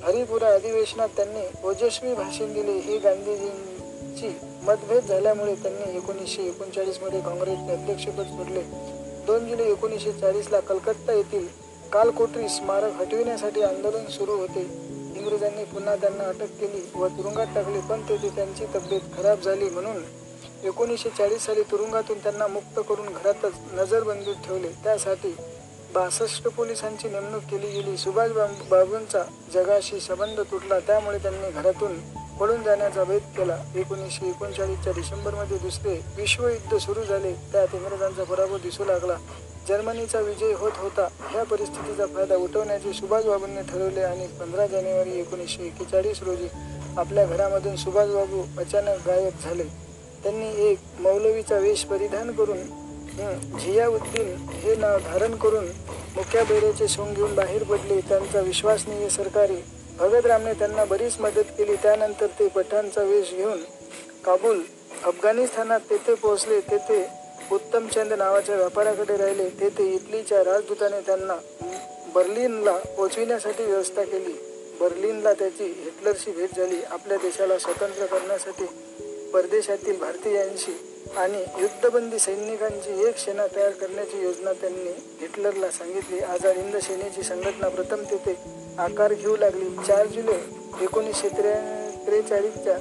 हरिपुरा 0.02 0.48
अधिवेशनात 0.48 1.08
त्यांनी 1.16 1.46
ओजस्वी 1.64 2.14
भाषण 2.14 2.52
दिले. 2.54 2.78
हे 2.78 2.98
गांधीजींची 2.98 4.32
मतभेद 4.62 5.04
झाल्यामुळे 5.04 5.54
त्यांनी 5.54 5.96
एकोणीसशे 5.96 6.42
एकोणचाळीसमध्ये 6.42 7.20
काँग्रेसचे 7.20 7.72
अध्यक्षपद 7.72 8.26
सोडले. 8.26 8.62
दोन 9.26 9.48
जुलै 9.48 9.70
एकोणीसशे 9.70 10.12
चाळीसला 10.12 10.60
कलकत्ता 10.60 11.12
येथील 11.12 11.46
कालकोटरी 11.92 12.48
स्मारक 12.48 12.92
हटविण्यासाठी 12.92 13.62
आंदोलन 13.62 14.04
सुरू 14.04 14.32
होते. 14.32 14.87
इंग्रजांनी 15.18 15.64
पुन्हा 15.64 15.96
त्यांना 15.96 16.24
अटक 16.24 16.50
केली 16.60 16.80
व 16.94 17.06
तुरुंगात 17.06 17.46
टाकले 17.54 17.80
पण 17.80 18.08
तेथे 18.08 18.28
त्यांची 18.28 18.64
तब्येत 18.74 19.00
खराब 19.16 19.40
झाली 19.40 19.64
म्हणून 19.64 20.02
एकोणीसशे 20.64 21.08
चाळीस 21.08 21.46
साली 21.46 21.62
तुरुंगातून 21.62 22.18
त्यांना 22.18 22.46
मुक्त 22.46 22.80
करून 22.88 23.06
घरातच 23.06 23.52
नजरबंदीत 23.72 24.34
ठेवले. 24.46 24.68
त्यासाठी 24.84 25.36
बासष्ट 25.94 26.48
पोलिसांची 26.48 27.08
नेमणूक 27.08 27.42
केली 27.42 27.70
गेली. 27.70 27.96
सुभाष 27.96 28.30
बाबूंचा 28.70 29.22
जगाशी 29.54 30.00
संबंध 30.00 30.40
तुटला. 30.40 30.78
त्यामुळे 30.78 31.18
त्यांनी 31.18 31.50
घरातून 31.50 31.98
पळून 32.40 32.62
जाण्याचा 32.62 33.04
भेद 33.04 33.22
केला. 33.36 33.56
एकोणीसशे 33.74 34.28
एकोणचाळीसच्या 34.28 34.92
डिसेंबरमध्ये 34.96 35.56
दुसरे 35.58 36.00
विश्वयुद्ध 36.16 36.76
सुरू 36.76 37.04
झाले. 37.04 37.32
त्यात 37.52 37.74
इंग्रजांचा 37.74 38.24
पराभव 38.24 38.56
दिसू 38.56 38.84
लागला. 38.84 39.16
जर्मनीचा 39.68 40.20
विजय 40.20 40.52
होत 40.52 40.72
होता. 40.76 41.08
ह्या 41.30 41.42
परिस्थितीचा 41.44 42.06
फायदा 42.06 42.36
उठवण्याचे 42.36 42.92
सुभाषबाबूंनी 42.92 43.62
ठरवले 43.70 44.00
आणि 44.00 44.26
पंधरा 44.40 44.66
जानेवारी 44.66 45.18
एकोणीसशे 45.20 45.66
एक्केचाळीस 45.66 46.22
रोजी 46.22 46.48
आपल्या 46.98 47.24
घरामधून 47.26 47.76
सुभाषबाबू 47.76 48.42
अचानक 48.58 49.06
गायब 49.06 49.32
झाले. 49.44 49.64
त्यांनी 50.22 50.70
एक 50.70 50.78
मौलवीचा 51.00 51.58
वेश 51.58 51.84
परिधान 51.84 52.30
करून 52.32 52.62
झियाउद्दीन 53.58 54.34
हे 54.48 54.74
नाव 54.76 54.98
धारण 54.98 55.34
करून 55.36 55.64
मुख्या 56.16 56.42
बेड्याचे 56.44 56.88
सोंग 56.88 57.14
घेऊन 57.14 57.34
बाहेर 57.34 57.62
पडले. 57.62 58.00
त्यांचा 58.00 58.40
विश्वासनीय 58.40 59.08
सरकारी 59.08 59.56
भगतरामने 59.98 60.52
त्यांना 60.54 60.84
बरीच 60.84 61.18
मदत 61.20 61.48
केली. 61.58 61.76
त्यानंतर 61.76 62.26
ते 62.38 62.48
पठाणचा 62.48 63.02
वेश 63.02 63.30
घेऊन 63.30 63.62
काबूल 64.24 64.60
अफगाणिस्तानात 65.04 65.80
तेथे 65.90 66.14
पोहोचले. 66.14 66.60
तेथे 66.60 67.06
उत्तमचंद 67.52 68.12
नावाच्या 68.12 68.56
व्यापाऱ्याकडे 68.56 69.16
राहिले. 69.16 69.48
तेथे 69.50 69.84
इटलीच्या 69.94 70.44
राजदूताने 70.44 71.00
त्यांना 71.00 71.36
बर्लिनला 72.14 72.76
पोचविण्यासाठी 72.96 73.64
व्यवस्था 73.64 74.02
केली. 74.02 74.32
बर्लिनला 74.80 75.32
त्याची 75.32 75.64
हिटलरशी 75.64 76.32
भेट 76.32 76.56
झाली. 76.56 76.82
आपल्या 76.82 77.16
देशाला 77.16 77.58
स्वतंत्र 77.58 78.06
करण्यासाठी 78.06 78.66
परदेशातील 79.32 79.98
भारतीयांशी 79.98 80.87
आणि 81.16 81.38
युद्धबंदी 81.60 82.18
सैनिकांची 82.18 83.06
एक 83.06 83.18
सेना 83.18 83.46
तयार 83.54 83.70
करण्याची 83.80 84.22
योजना 84.22 84.52
त्यांनी 84.60 84.90
हिटलरला 85.20 85.70
सांगितली. 85.70 86.18
आझाद 86.20 86.56
हिंद 86.56 86.76
सेनेची 86.76 87.22
संघटना 87.22 87.68
प्रथम 87.68 88.02
तेथे 88.10 88.36
आकार 88.78 89.12
घेऊ 89.12 89.36
लागली. 89.36 89.70
चार 89.86 90.06
जुलै 90.06 90.38
एकोणीसशे 90.82 91.28
त्रे 91.28 91.54
त्रेचाळीसच्या 92.06 92.78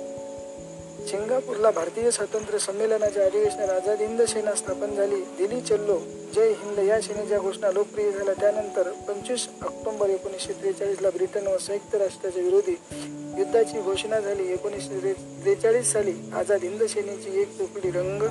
सिंगापूरला 1.07 1.69
भारतीय 1.71 2.09
स्वातंत्र्य 2.11 2.59
संमेलनाच्या 2.59 3.25
अधिवेशनात 3.25 3.69
आझाद 3.69 4.01
हिंद 4.01 4.21
सेना 4.21 4.53
स्थापन 4.55 4.95
झाली. 4.95 5.21
दिल्ली 5.37 5.61
चल्लो 5.61 5.97
जय 6.35 6.51
हिंद 6.53 6.79
या 6.79 6.99
सेनेच्या 7.01 7.39
घोषणा 7.39 7.71
लोकप्रिय 7.71 8.11
झाल्या. 8.11 8.33
त्यानंतर 8.39 8.89
पंचवीस 9.07 9.47
ऑक्टोबर 9.65 10.09
एकोणीसशे 10.09 10.53
त्रेचाळीसला 10.53 11.09
ब्रिटन 11.09 11.47
व 11.47 11.57
संयुक्त 11.57 11.95
राष्ट्राच्या 11.95 12.43
विरोधी 12.43 12.75
युद्धाची 13.37 13.81
घोषणा 13.81 14.19
झाली. 14.19 14.53
एकोणीसशे 14.53 15.13
त्रेचाळीस 15.13 15.91
साली 15.93 16.13
आझाद 16.33 16.63
हिंद 16.63 16.83
सेनेची 16.83 17.41
एक 17.41 17.59
तुकडी 17.59 17.89
रंग 17.89 18.21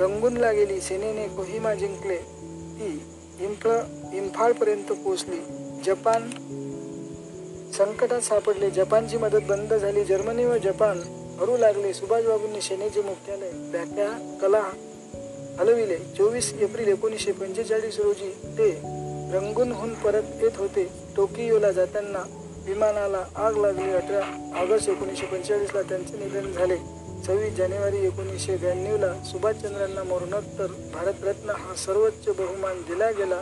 रंगूनला 0.00 0.52
गेली 0.52 0.80
सेनेने 0.80 1.26
कोहिमा 1.26 1.74
जिंकले. 1.74 2.16
ती 2.78 3.02
इम्फळ 3.40 3.80
इम्फाळपर्यंत 4.12 4.92
पोहोचली. 4.92 5.40
जपान 5.84 6.30
संकटात 7.72 8.20
सापडले. 8.20 8.70
जपानची 8.70 9.16
मदत 9.16 9.42
बंद 9.48 9.74
झाली. 9.74 10.04
जर्मनी 10.04 10.44
व 10.44 10.56
जपान 10.56 11.00
हरू 11.38 11.56
लागले. 11.56 11.92
सुभाषबाबूंनी 11.94 12.60
सेनेचे 12.60 13.02
मुख्यालय 13.02 13.50
बॅक्या 13.50 14.38
कला 14.42 14.62
हलविले. 15.58 15.96
चोवीस 15.96 16.52
एप्रिल 16.52 16.88
एकोणीसशे 16.88 17.32
पंचेचाळीस 17.32 18.00
रोजी 18.00 18.30
ते 18.58 18.70
रंगूनहून 19.32 19.94
परत 19.94 20.22
येत 20.42 20.56
होते. 20.56 20.88
टोकियोला 21.16 21.70
जाताना 21.72 22.22
विमानाला 22.64 23.24
आग 23.36 23.56
लागली. 23.56 23.90
अठरा 23.90 24.52
ऑगस्ट 24.60 24.88
एकोणीसशे 24.88 25.26
पंचेचाळीसला 25.26 25.82
त्यांचे 25.82 26.18
निधन 26.18 26.52
झाले. 26.52 26.76
सव्वीस 27.26 27.52
जानेवारी 27.52 28.06
एकोणीसशे 28.06 28.56
ब्याण्णवला 28.56 29.14
सुभाषचंद्रांना 29.32 30.02
मरणोत्तर 30.02 30.66
भारतरत्न 30.94 31.50
हा 31.50 31.74
सर्वोच्च 31.74 32.28
बहुमान 32.28 32.80
दिला 32.80 33.10
गेला. 33.10 33.40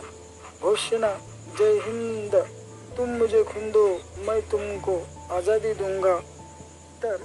घोषणा 0.61 1.13
जय 1.59 1.73
हिंद 1.73 2.35
तुम 2.97 3.09
मुझे 3.09 3.43
खुंदो 3.43 3.87
मैं 4.17 4.39
तुमको 4.51 4.97
आझादी 5.31 5.73
दूंगा. 5.73 6.19
तर 7.03 7.15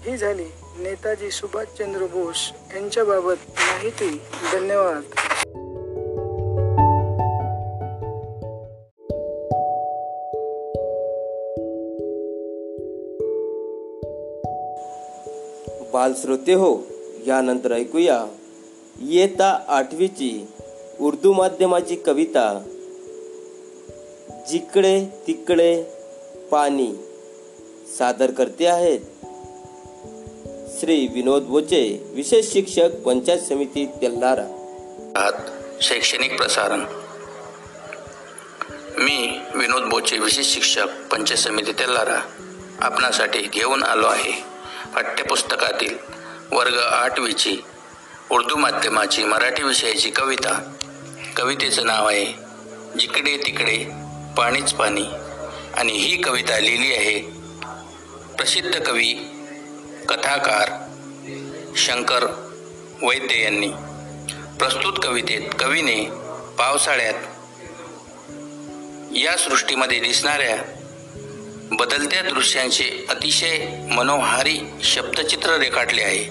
ही 0.00 0.16
झाली 0.16 0.46
नेताजी 0.78 1.30
सुभाषचंद्र 1.30 2.06
बोस 2.06 2.52
यांच्याबाबत 2.74 3.36
माहिती. 3.48 4.20
धन्यवाद. 4.52 5.02
बालश्रोते 15.92 16.52
हो 16.52 16.86
यानंतर 17.26 17.72
ऐकूया. 17.72 18.26
येता 19.00 19.64
आठवीची 19.68 20.46
उर्दू 21.00 21.32
माध्यमाची 21.32 21.96
कविता. 21.96 22.62
जिकडे 24.48 25.06
तिकडे 25.26 25.82
पाणी 26.50 26.92
सादर 27.98 28.30
करते 28.30 28.66
आहेत. 28.66 29.00
श्री 30.78 31.06
विनोद 31.06 31.42
बोचे 31.42 32.10
विशेष 32.14 32.52
शिक्षक 32.52 32.90
पंचायत 33.04 33.40
समिती 33.40 33.86
तेल्हारा 33.86 34.46
शैक्षणिक 35.80 36.36
प्रसारण. 36.36 36.80
मी 38.98 39.38
विनोद 39.54 39.82
बोचे 39.82 40.18
विशेष 40.18 40.46
शिक्षक 40.46 40.86
पंचायत 41.12 41.38
समिती 41.38 41.72
तेल्लारा 41.72 42.20
आपणासाठी 42.78 43.38
घेऊन 43.52 43.82
आलो 43.82 44.06
आहे. 44.06 44.49
पाठ्यपुस्तकातील 44.94 45.96
वर्ग 46.52 46.78
आठवीची 46.78 47.56
उर्दू 48.30 48.56
माध्यमाची 48.56 49.24
मराठी 49.24 49.62
विषयाची 49.62 50.10
कविता. 50.10 50.72
कवितेचं 51.36 51.86
नाव 51.86 52.08
आहे 52.08 52.26
जिकडे 52.98 53.36
तिकडे 53.36 53.84
पाणीच 54.36 54.72
पाणी. 54.72 55.04
आणि 55.74 55.92
ही 55.92 56.22
कविता 56.22 56.58
लिहिली 56.58 56.94
आहे 56.94 57.20
प्रसिद्ध 58.36 58.82
कवी 58.82 59.12
कथाकार 60.08 60.70
शंकर 61.76 62.24
वैद्य 63.02 63.42
यांनी. 63.42 63.68
प्रस्तुत 64.58 64.92
कवितेत 65.02 65.54
कवीने 65.58 66.04
पावसाळ्यात 66.58 67.14
या 69.14 69.36
सृष्टीमध्ये 69.38 70.00
दिसणाऱ्या 70.00 70.56
बदलत्या 71.72 72.22
दृश्यांचे 72.22 73.06
अतिशय 73.08 73.66
मनोहारी 73.92 74.58
शब्दचित्र 74.82 75.50
रेखाटले 75.50 76.02
आहे. 76.02 76.24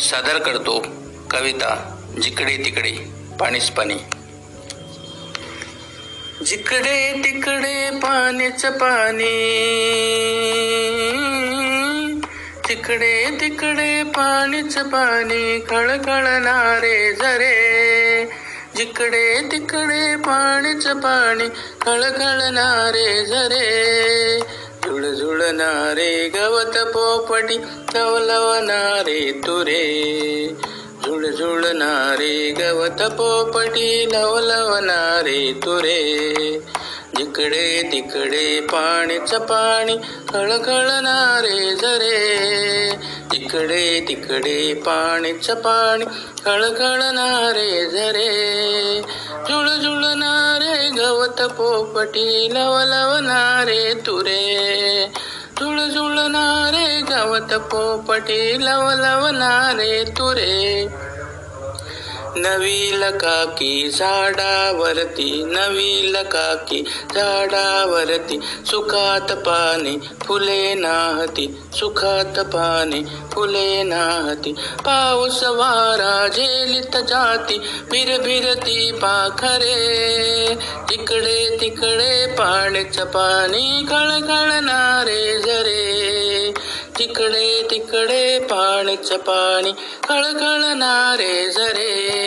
सादर 0.00 0.38
करतो 0.38 0.86
कविता 1.30 2.00
जिकडे 2.22 2.56
तिकडे 2.56 2.92
पाणीच 3.40 3.70
पाणी. 3.70 3.94
जिकडे 6.44 7.12
तिकडे 7.24 7.90
पाणीच 7.90 8.66
पाणी. 8.66 9.60
तिकडे 12.68 13.38
तिकडे 13.40 14.02
पाणीच 14.02 14.78
पाणी 14.78 15.60
खळखळणारे 15.60 17.12
जरे 17.12 17.64
जिकडे 18.76 19.48
तिकडे 19.52 20.16
पाणीच 20.16 20.86
पाणी 20.86 21.48
खळखळणारे 21.80 23.26
झरे. 23.26 24.38
झुळझुळणारे 24.84 26.28
गवत 26.28 26.78
पोपटी 26.78 27.58
लवलवणारे 27.94 29.32
तुरे. 29.32 30.48
झुळझुळणारे 31.06 32.50
गवत 32.50 33.10
पोपटी 33.10 34.08
लवलवणारे 34.12 35.52
तुरे. 35.64 36.24
जिकडे 37.16 37.88
तिकडे 37.92 38.60
पाणीच 38.60 39.34
पाणी 39.34 39.96
खळखळणारे 40.28 41.74
झरे. 41.74 42.34
तिकडे 43.32 44.04
तिकडे 44.08 44.74
पाणीच 44.74 45.50
पाणी 45.50 46.04
खळखळणारे 46.44 47.90
झरे. 47.90 49.00
झुळझुळणारे 49.48 50.90
गवत 50.90 51.42
पोपटी 51.42 52.48
लवलवणारे 52.54 53.94
तुरे. 53.94 55.06
झुळझुळणारे 55.60 57.00
गवत 57.00 57.58
पोपटी 57.58 58.64
लवलवणारे 58.64 60.04
तुरे. 60.04 60.88
नवील 62.36 63.02
काकी 63.10 63.90
झाडावरती 63.90 65.42
नवी 65.44 66.12
काकी 66.14 66.82
झाडावरती. 67.14 68.38
सुखात 68.66 69.32
पाने 69.32 69.98
फुले 70.24 70.74
नाहती 70.74 71.60
सुखात 71.74 72.38
पाने 72.38 73.02
फुले 73.32 73.82
नाहती. 73.82 74.52
पाऊस 74.52 75.42
वारा 75.42 76.28
झेलित 76.28 76.96
जाती 76.96 77.58
भिरभिरती 77.90 78.92
पाखरे. 78.92 80.54
तिकडे 80.90 81.56
तिकडे 81.60 82.26
पाण्याच 82.26 82.98
पाणी 82.98 83.86
खळखळणारे 83.90 85.38
झरे. 85.38 86.54
तिकडे 86.98 87.66
तिकडे 87.70 88.38
पाण्याच 88.38 89.12
पाणी 89.12 89.72
खळखळणारे 90.08 91.50
झरे. 91.50 92.23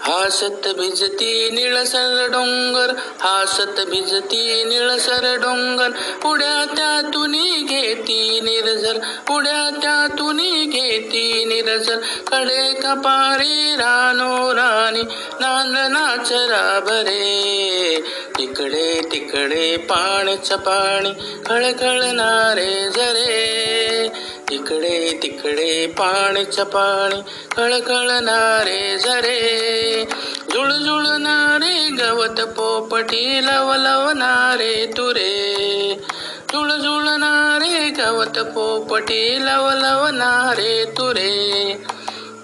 हासत 0.00 0.68
भिजती 0.68 1.50
निळसर 1.50 2.26
डोंगर 2.32 2.92
हासत 2.96 3.80
भिजती 3.86 4.64
निळसर 4.64 5.36
डोंगर. 5.36 5.90
उड्या 6.28 6.64
त्यातून 6.76 7.32
घेती 7.66 8.40
निरजर 8.40 8.96
उड्या 9.30 9.70
त्यातून 9.82 10.36
घेती 10.70 11.44
निरजरकडे 11.44 12.72
कपारी 12.72 13.76
रानो 13.76 14.54
राणी 14.54 15.02
नांदनाच 15.40 16.32
राभरे. 16.32 18.02
तिकडे 18.38 19.00
तिकडे 19.12 19.76
पाणीच 19.76 20.52
पाणी 20.52 21.10
खळखळणारे 21.46 22.90
झरे. 22.90 23.46
तिकडे 24.50 25.20
तिकडे 25.22 25.86
पाणीच 25.86 26.58
पाणी 26.58 27.20
खळखळणारे 27.56 28.98
झरे. 28.98 30.04
झुळझुळणारे 30.52 31.88
गवत 31.88 32.40
पोपटी 32.40 33.46
लवलवणारे 33.46 34.86
तुरे. 34.86 35.94
झुळझुळणारे 36.52 37.88
गवत 37.88 38.38
पोपटी 38.38 39.38
लवलवणारे 39.40 40.84
तुरे. 40.84 41.82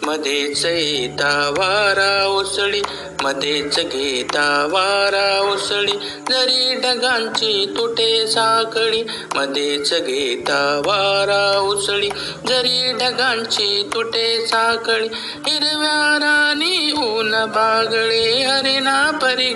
मध्ये 0.03 0.55
चैता 0.55 1.55
वारा 1.59 2.27
उसळी 2.27 2.83
मध्येच 3.23 3.79
घेता 3.79 4.45
वारा 4.71 5.27
उसळी 5.51 5.93
जरी 6.29 6.75
ढगांची 6.83 7.53
तुटे 7.77 8.27
साखळी 8.27 9.03
मध्येच 9.35 9.93
घेता 9.95 10.61
वारा 10.87 11.45
उसळी 11.69 12.09
जरी 12.49 12.93
ढगांची 13.01 13.91
तुटे 13.95 14.27
साखळी 14.47 15.09
हिरव्या 15.47 16.19
राणी 16.23 16.93
ऊन 16.99 17.31
बागळे 17.55 18.27
हरिणा 18.43 19.01
परी 19.23 19.53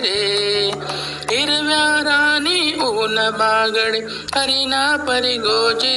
रे 0.00 0.70
हिरव्या 1.30 1.84
राणी 2.04 2.72
ऊन 2.82 3.18
बागळे 3.38 4.00
हरिणा 4.34 4.84
परी 5.08 5.36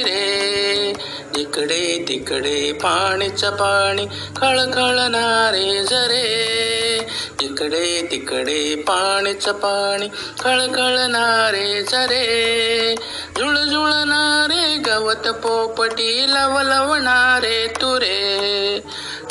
रे 0.02 0.92
तिकडे 1.36 2.04
तिकडे 2.08 2.72
पाणीच 2.82 3.44
पाणी 3.60 4.06
खळखळणारे 4.36 5.82
झरे. 5.82 7.03
तिकडे 7.40 8.08
तिकडे 8.10 8.74
पाणीच 8.74 9.48
पाणी 9.48 10.08
खळखळणारे 10.40 11.82
झरे. 11.82 12.94
झुळझुळणारे 13.36 14.76
गवत 14.76 15.28
पोपटी 15.28 16.26
लवलवणारे 16.28 17.66
तुरे. 17.66 18.78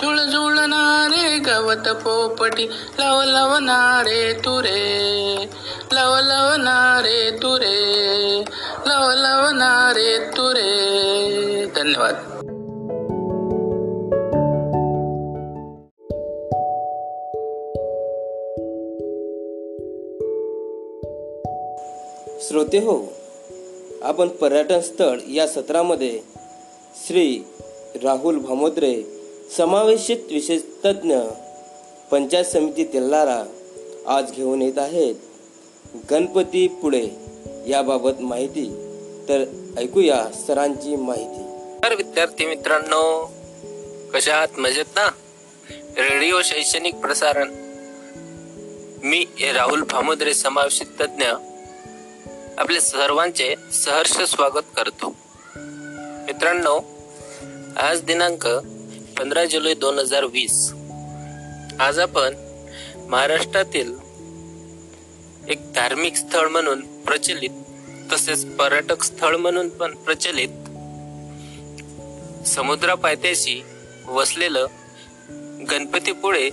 झुळझुळणारे 0.02 1.38
गवत 1.38 1.90
पोपटी 1.90 2.68
लवलवणारे 3.00 4.34
तुरे. 4.34 5.50
लवलवणारे 5.92 7.32
तुरे 7.32 8.40
लवलवणारे 8.86 10.20
तुरे. 10.20 10.74
धन्यवाद. 11.76 12.33
श्रोते 22.48 22.78
हो 22.78 23.14
आपण 24.02 24.28
पर्यटन 24.28 24.80
स्थळ 24.80 25.20
या 25.32 25.48
सत्रामध्ये 25.48 26.20
श्री 27.08 27.44
राहुल 28.04 28.38
भामोद्रे 28.38 29.04
समावेशित 29.58 30.18
विशेष 30.32 30.62
तज्ज्ञ 30.86 31.16
पंचायत 32.12 32.46
समिती 32.46 32.84
तेल्लारा 32.84 33.44
आज 34.08 34.32
घेऊन 34.32 34.62
येत 34.62 34.78
आहेत. 34.78 35.16
गणपती 36.12 36.68
पुढे 36.68 37.08
याबाबत 37.68 38.22
माहिती 38.22 38.70
तर 39.30 39.46
ऐकूया 39.78 40.26
सरांची 40.48 40.96
माहिती. 40.96 41.42
तर 41.84 41.96
विद्यार्थी 41.96 42.46
मित्रांनो 42.46 43.34
कशा 44.14 44.36
आहात? 44.36 44.60
मजेत 44.60 44.86
ना? 44.96 45.08
रेडिओ 45.98 46.42
शैक्षणिक 46.44 46.96
प्रसारण. 46.96 47.54
मी 49.04 49.26
राहुल 49.54 49.82
भामोद्रे 49.82 50.34
समावेशित 50.34 51.02
तज्ञ 51.02 51.26
आपले 52.58 52.82
सर्वांचे 52.82 53.56
सहर्ष 53.74 54.22
स्वागत 54.22 54.66
करतो. 54.76 55.16
मित्रांनो 56.26 56.80
आज 57.78 58.02
दिनांक 58.02 58.48
पंधरा 59.20 59.46
जुलै 59.46 59.74
दोन 59.74 60.00
हजार 60.00 60.24
वीस. 60.24 60.74
आज 61.80 62.00
आपण 62.00 62.34
महाराष्ट्रातील 63.10 63.94
एक 65.50 65.74
धार्मिक 65.74 66.16
स्थळ 66.16 66.48
म्हणून 66.48 67.02
प्रचलित 67.02 67.50
तसेच 68.14 68.46
पर्यटक 68.46 69.04
स्थळ 69.04 69.36
म्हणून 69.36 69.70
पण 69.70 69.96
प्रचलित 69.96 70.50
समुद्रापायथ्याशी 72.48 73.64
वसलेलं 74.08 74.68
गणपतीपुळे 75.72 76.50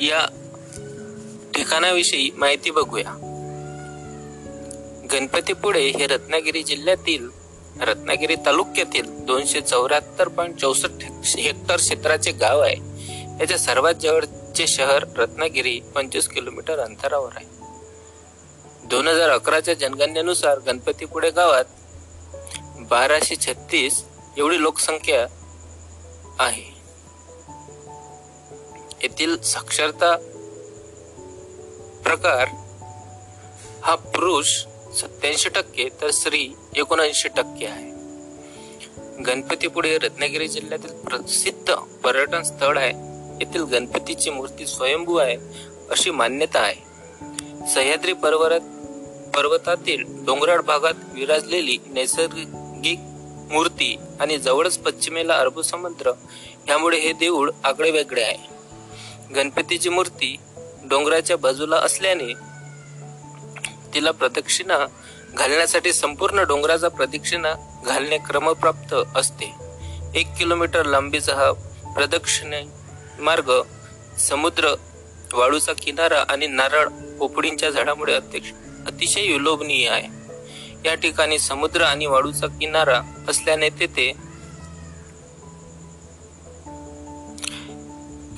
या 0.00 0.26
ठिकाणाविषयी 1.54 2.30
माहिती 2.30 2.70
बघूया. 2.70 3.33
गणपतीपुळे 5.12 5.88
हे 5.88 6.06
रत्नागिरी 6.06 6.62
जिल्ह्यातील 6.62 7.28
रत्नागिरी 7.80 8.36
तालुक्यातील 8.46 9.24
दोनशे 9.24 9.60
चौऱ्याहत्तर 9.60 10.28
पॉईंट 10.28 10.60
चौसष्ट 10.60 11.04
हेक्टर 11.38 11.76
क्षेत्राचे 11.76 12.32
गाव 12.32 12.60
आहे. 12.60 12.76
याच्या 13.40 13.58
सर्वात 13.58 13.94
जवळचे 13.94 14.66
शहर 14.66 15.04
रत्नागिरी 15.16 15.80
पंचवीस 15.94 16.28
किलोमीटर 16.28 16.78
अंतरावर 16.78 17.32
आहे. 17.36 17.46
दोन 18.84 19.08
हजार 19.08 19.30
अकराच्या 19.30 19.74
जनगणनेनुसार 19.74 20.58
गणपतीपुळे 20.58 21.30
गावात 21.30 21.64
बाराशे 22.78 23.36
छत्तीस 23.36 24.04
एवढी 24.36 24.62
लोकसंख्या 24.62 25.26
आहे. 26.38 26.72
येथील 29.02 29.40
साक्षरता 29.42 30.16
प्रकार 32.04 32.48
हा 33.82 33.94
पुरुष 33.94 34.64
सत्याऐंशी 34.94 35.48
टक्के 35.48 35.88
तर 36.02 36.10
स्त्री 36.10 36.48
एकोणऐंशी 36.76 37.28
टक्के 37.28 37.66
आहे. 37.66 37.90
गणपतीपुढे 39.22 39.98
रत्नागिरी 39.98 40.48
जिल्ह्यातील 40.48 40.90
प्रसिद्ध 40.90 41.74
पर्यटन 41.74 42.42
स्थळ 42.42 42.78
आहे. 42.78 42.92
येथील 43.44 43.62
गणपतीची 43.62 44.30
मूर्ती 44.30 44.66
स्वयंभू 44.66 45.16
आहे 45.16 45.36
अशी 45.90 46.10
मान्यता 46.10 46.60
आहे. 46.60 46.94
सह्याद्री 47.74 48.12
पर्वत 48.12 48.60
पर्वतातील 49.36 50.04
डोंगराळ 50.08 50.60
भागात 50.60 50.94
विराजलेली 51.12 51.78
नैसर्गिक 51.86 52.98
मूर्ती 53.52 53.96
आणि 54.20 54.38
जवळच 54.38 54.78
पश्चिमेला 54.78 55.34
अरब 55.34 55.60
समुद्र 55.60 56.12
यामुळे 56.68 56.98
हे 56.98 57.12
देऊळ 57.12 57.50
आगळे 57.64 57.90
वेगळे 57.90 58.22
आहे. 58.22 58.54
गणपतीची 59.34 59.88
मूर्ती 59.88 60.36
डोंगराच्या 60.84 61.36
बाजूला 61.36 61.76
असल्याने 61.76 62.53
तिला 63.94 64.10
प्रदक्षिणा 64.10 64.86
घालण्यासाठी 65.34 65.92
संपूर्ण 65.92 66.42
डोंगराचा 66.42 66.88
प्रदक्षिणा 66.88 67.54
घालणे 67.86 68.18
क्रमप्राप्त 68.18 68.94
असते. 69.16 69.52
एक 70.14 70.34
किलोमीटर 70.38 70.84
लांबीचा 70.86 71.34
हा 71.34 71.52
प्रदक्षिणे 71.94 72.62
मार्ग 73.18 73.50
समुद्र 74.18 74.74
वाळूचा 75.32 75.72
किनारा 75.72 76.24
आणि 76.28 76.46
नारळ 76.46 76.88
पोपडींच्या 77.18 77.70
झाडामुळे 77.70 78.14
अत्यक्ष 78.14 78.50
अतिशय 78.86 79.26
विलोभनीय 79.26 79.88
आहे. 79.88 80.08
या 80.84 80.94
ठिकाणी 80.94 81.38
समुद्र 81.38 81.82
आणि 81.82 82.06
वाळूचा 82.06 82.46
किनारा 82.46 83.00
असल्याने 83.28 83.68
तेथे 83.68 84.12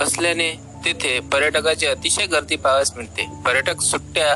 असल्याने 0.00 0.50
तेथे 0.84 1.18
पर्यटकाची 1.32 1.86
अतिशय 1.86 2.26
गर्दी 2.26 2.56
पाहावयास 2.56 2.92
मिळते. 2.96 3.26
पर्यटक 3.46 3.80
सुट्ट्या 3.80 4.34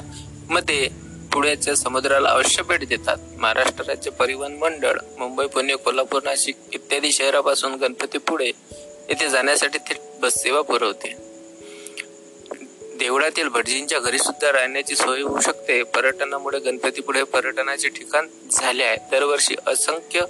मध्ये 0.50 0.88
पुण्याच्या 1.32 1.74
समुद्राला 1.76 2.28
अवश्य 2.28 2.62
भेट 2.62 2.84
देतात. 2.88 3.16
महाराष्ट्र 3.38 3.84
राज्य 3.84 4.10
परिवहन 4.10 4.56
मंडळ 4.56 4.98
मुंबई 5.18 5.46
पुणे 5.46 5.76
कोल्हापूर 5.76 6.22
नाशिक 6.22 6.56
इत्यादी 6.72 7.12
शहरापासून 7.12 7.74
गणपतीपुळे 7.74 8.46
येथे 9.08 9.28
जाण्यासाठी 9.28 9.78
थेट 9.78 9.96
बस 10.20 10.34
सेवा 10.34 10.62
पुरवते. 10.62 11.14
देवळातील 12.98 13.48
भटजींच्या 13.48 13.98
घरी 13.98 14.18
सुद्धा 14.18 14.52
राहण्याची 14.52 14.96
सोय 14.96 15.20
होऊ 15.22 15.40
शकते. 15.40 15.82
पर्यटनामुळे 15.82 16.58
गणपतीपुळे 16.58 17.22
पर्यटनाचे 17.24 17.88
ठिकाण 17.88 18.28
झाले 18.50 18.84
आहे. 18.84 18.96
दरवर्षी 19.10 19.54
असंख्य 19.66 20.24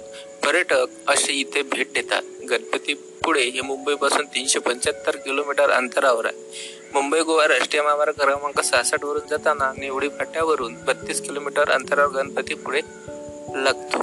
पर्यटक 0.45 0.85
असे 1.07 1.33
इथे 1.33 1.61
भेट 1.61 1.91
देतात. 1.93 2.21
गणपतीपुळे 2.49 3.43
हे 3.43 3.61
मुंबईपासून 3.61 4.25
तीनशे 4.25 4.59
पंच्याहत्तर 4.59 5.15
किलोमीटर 5.15 5.69
अंतरावर 5.69 6.25
आहे. 6.25 6.79
मुंबई 6.93 7.19
गोवा 7.19 7.47
राष्ट्रीय 7.47 7.83
महामार्ग 7.83 8.13
क्रमांक 8.13 8.59
सहासष्ट 8.59 9.05
वरून 9.05 9.27
जाताना 9.29 9.73
निवडी 9.77 10.09
फाट्यावरून 10.09 10.73
बत्तीस 10.73 11.21
किलोमीटर 11.21 11.71
अंतरावर 11.71 12.11
गणपतीपुळे 12.11 12.81
लागतो. 13.55 13.97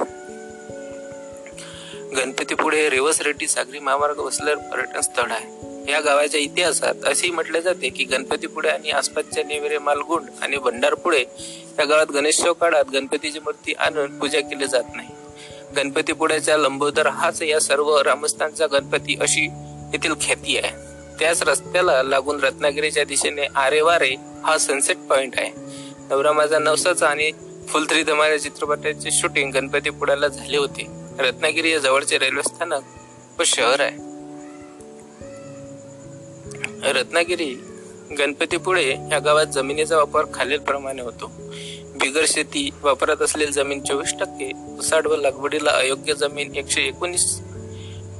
गणपतीपुळे 2.15 2.81
हे 2.81 2.89
रेवस 2.89 3.21
रेड्डी 3.21 3.47
सागरी 3.47 3.79
महामार्ग 3.79 4.19
वसलेलं 4.19 4.69
पर्यटन 4.69 5.01
स्थळ 5.01 5.31
आहे. 5.31 5.59
या 5.91 5.99
गावाच्या 5.99 6.39
इतिहासात 6.39 6.95
असेही 7.05 7.31
म्हटले 7.31 7.61
जाते 7.61 7.89
की 7.89 8.03
गणपतीपुळे 8.03 8.69
आणि 8.69 8.89
आसपासच्या 8.89 9.43
नेवेरे 9.43 9.77
मालगुंड 9.77 10.29
आणि 10.41 10.57
भंडारपुळे 10.57 11.25
या 11.79 11.85
गावात 11.85 12.11
गणेशोत्सव 12.11 12.53
काळात 12.53 12.85
गणपतीची 12.93 13.39
मूर्ती 13.39 13.73
आणून 13.73 14.19
पूजा 14.19 14.39
केली 14.39 14.67
जात 14.67 14.83
नाही. 14.95 15.09
गणपतीपुळ्याचा 15.75 16.57
लंबोदर 16.57 17.07
हाच 17.07 17.41
या 17.41 17.59
सर्व 17.59 18.01
रामस्थानचा 18.01 18.67
गणपती 18.67 19.17
अशी 19.21 19.45
येथील 19.93 20.13
ख्याती 20.21 20.57
आहे. 20.57 20.88
त्याच 21.19 21.41
रस्त्याला 21.43 22.03
लागून 22.03 22.43
रत्नागिरीच्या 22.43 23.03
दिशेने 23.03 23.45
आरे 23.55 23.81
वारे 23.81 24.15
हा 24.43 24.57
सनसेट 24.57 24.97
पॉइंट 24.97 25.33
आहे. 25.37 25.51
नवरा 26.09 26.31
माझा 26.31 26.59
नवसाचा 26.59 27.07
आणि 27.07 27.31
फुलथ्री 27.67 28.03
धमाऱ्या 28.03 28.39
चित्रपटाचे 28.41 29.11
शूटिंग 29.11 29.51
गणपतीपुळ्याला 29.51 30.27
झाले 30.27 30.57
होते. 30.57 30.87
रत्नागिरी 31.19 31.71
हे 31.71 31.79
जवळचे 31.79 32.17
रेल्वे 32.17 32.43
स्थानक 32.43 33.39
व 33.39 33.43
शहर 33.45 33.79
आहे. 33.79 34.07
रत्नागिरी 36.93 37.53
गणपतीपुळे 38.19 38.87
या 39.11 39.19
गावात 39.19 39.45
जमिनीचा 39.45 39.97
वापर 39.97 40.25
खालीलप्रमाणे 40.33 41.01
होतो. 41.01 41.31
बिगर 41.99 42.25
शेती 42.27 42.69
वापरत 42.83 43.21
असलेली 43.21 43.51
जमीन 43.51 43.83
चोवीस 43.83 44.13
टक्के 44.19 44.51
उसाड 44.79 45.07
व 45.07 45.15
लागवडीला 45.15 45.71
अयोग्य 45.71 46.13
जमीन 46.13 46.55
एकशे 46.55 46.81
एकोणीस 46.81 47.25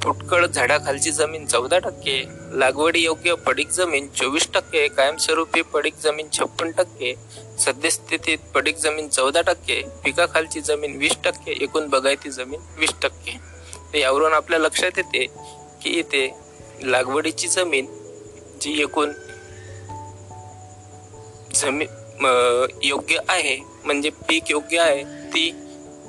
फुटकळ 0.09 0.45
झाडाखालची 0.45 1.11
जमीन 1.11 1.45
चौदा 1.45 1.77
टक्के 1.79 2.13
लागवडी 2.59 3.01
योग्य 3.01 3.33
पडीक 3.45 3.69
जमीन 3.71 4.07
चोवीस 4.17 4.47
टक्के 4.53 4.87
कायमस्वरूपी 4.87 5.61
पडीक 5.73 5.95
जमीन 6.03 6.27
छप्पन 6.37 6.71
टक्के 6.77 7.13
सद्यस्थितीत 7.59 8.47
पडीक 8.55 8.77
जमीन 8.83 9.07
चौदा 9.07 9.41
टक्के 9.47 9.81
पिकाखालची 10.03 10.61
जमीन 10.61 10.97
वीस 10.99 11.17
टक्के 11.25 11.57
एकूण 11.63 11.87
बगायती 11.89 12.31
जमीन 12.31 12.61
वीस 12.79 12.93
टक्के. 13.03 13.37
तर 13.93 13.97
यावरून 13.97 14.33
आपल्या 14.33 14.59
लक्षात 14.59 14.97
येते 14.97 15.25
की 15.83 15.89
इथे 15.99 16.25
लागवडीची 16.83 17.47
जमीन 17.47 17.85
जी 18.61 18.81
एकूण 18.83 19.11
जमीन 21.55 22.25
योग्य 22.83 23.19
आहे 23.29 23.55
म्हणजे 23.85 24.09
पीक 24.27 24.51
योग्य 24.51 24.79
आहे 24.79 25.03
ती 25.33 25.49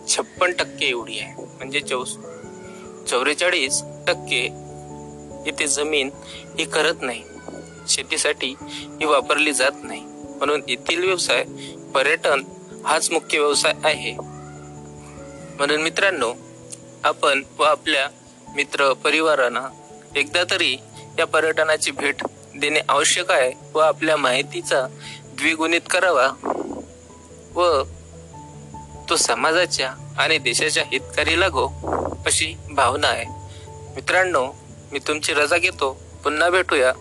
छप्पन 0.08 0.52
टक्के 0.58 0.88
एवढी 0.88 1.18
आहे. 1.18 1.34
म्हणजे 1.36 1.80
चौस 1.80 2.16
चौवेचाळीस 3.08 3.82
टक्के 4.10 4.44
इथे 5.46 5.66
जमीन 5.66 6.10
ही 6.58 6.64
करत 6.64 7.02
नाही. 7.02 7.22
शेतीसाठी 7.88 8.54
ही 8.60 9.04
वापरली 9.04 9.52
जात 9.52 9.84
नाही. 9.84 10.00
म्हणून 10.38 10.62
येथील 10.68 11.04
व्यवसाय 11.04 11.44
पर्यटन 11.94 12.42
हाच 12.86 13.10
मुख्य 13.10 13.38
व्यवसाय 13.38 13.72
आहे. 13.84 14.12
म्हणून 15.56 15.82
मित्रांनो 15.82 16.34
आपण 17.04 17.42
व 17.58 17.62
आपल्या 17.62 18.08
मित्र 18.54 18.92
परिवारांना 18.92 19.68
एकदा 20.16 20.42
तरी 20.50 20.76
या 21.18 21.26
पर्यटनाची 21.26 21.90
भेट 21.90 22.24
देणे 22.56 22.80
आवश्यक 22.88 23.30
आहे 23.30 23.52
व 23.74 23.78
आपल्या 23.78 24.16
माहितीचा 24.16 24.86
द्विगुणित 25.38 25.80
करावा 25.90 26.28
व 27.54 27.82
तो 29.10 29.16
समाजाच्या 29.16 29.94
आणि 30.18 30.38
देशाच्या 30.38 30.84
हितकारी 30.92 31.40
लागो 31.40 31.68
अशी 32.26 32.56
भावना 32.70 33.08
आहे. 33.08 33.39
मित्रांनो 34.00 34.46
मी 34.92 34.98
तुमची 34.98 35.32
रजा 35.32 35.58
घेतो. 35.58 36.00
पुन्हा 36.24 36.50
भेटूया. 36.50 36.92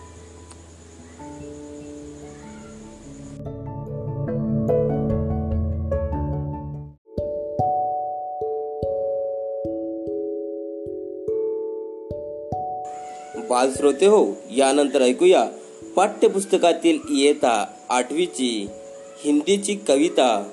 बालश्रोते 13.50 14.06
हो 14.06 14.26
यानंतर 14.50 15.02
ऐकूया 15.02 15.44
पाठ्यपुस्तकातील 15.96 16.98
इयत्ता 17.10 17.66
आठवीची 17.88 18.68
हिंदीची 19.24 19.74
कविता. 19.88 20.48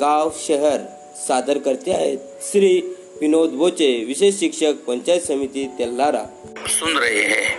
गाव 0.00 0.30
शहर 0.46 0.80
सादर 1.28 1.58
करते 1.58 1.92
आहेत 1.92 2.18
श्री 2.42 2.96
विनोद 3.22 3.50
बोचे 3.50 4.04
विशेष 4.04 4.34
शिक्षक, 4.34 4.72
पंचायत 4.86 5.22
समिति 5.22 5.70
तेल्लारा 5.78 6.22
सुन 6.66 6.96
रहे 6.96 7.22
हैं। 7.22 7.58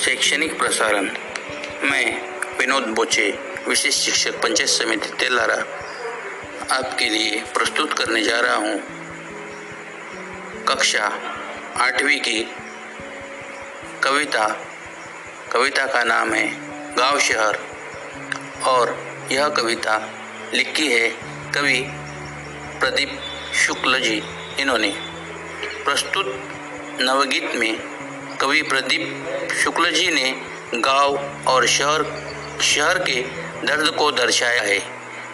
शैक्षणिक 0.00 0.58
प्रसारण 0.58 1.04
मैं 1.82 2.22
विनोद 2.58 2.82
बोचे 2.82 3.38
विशेष 3.68 3.94
शिक्षक, 3.94 4.42
पंचायत 4.42 4.68
समिति 4.68 5.08
तेलारा 5.08 5.58
आपके 6.74 7.08
लिए 7.08 7.40
प्रस्तुत 7.40 7.92
करने 7.92 8.22
जा 8.22 8.40
रहा 8.40 8.54
हूँ। 8.54 8.80
कक्षा 10.64 11.04
आठवीं 11.76 12.20
की 12.20 12.48
कविता। 14.02 14.48
कविता 15.52 15.86
का 15.86 16.04
नाम 16.04 16.34
है 16.34 16.48
गाँव 16.96 17.18
शहर। 17.18 17.58
और 18.64 18.96
यह 19.32 19.48
कविता 19.48 20.10
लिखी 20.54 20.88
है 20.88 21.08
कवि 21.54 21.80
प्रदीप 22.80 23.20
शुक्ल 23.54 24.00
जी। 24.00 24.22
इन्होंने 24.60 24.90
प्रस्तुत 25.84 26.26
नवगीत 27.00 27.52
में 27.54 27.76
कवि 28.40 28.62
प्रदीप 28.62 29.26
शुक्ल 29.64 29.90
जी 29.90 30.10
ने 30.10 30.42
गाँव 30.74 31.16
और 31.46 31.66
शहर 31.66 32.04
शहर 32.62 32.98
के 32.98 33.22
दर्द 33.66 33.90
को 33.90 34.10
दर्शाया 34.10 34.62
है। 34.62 34.82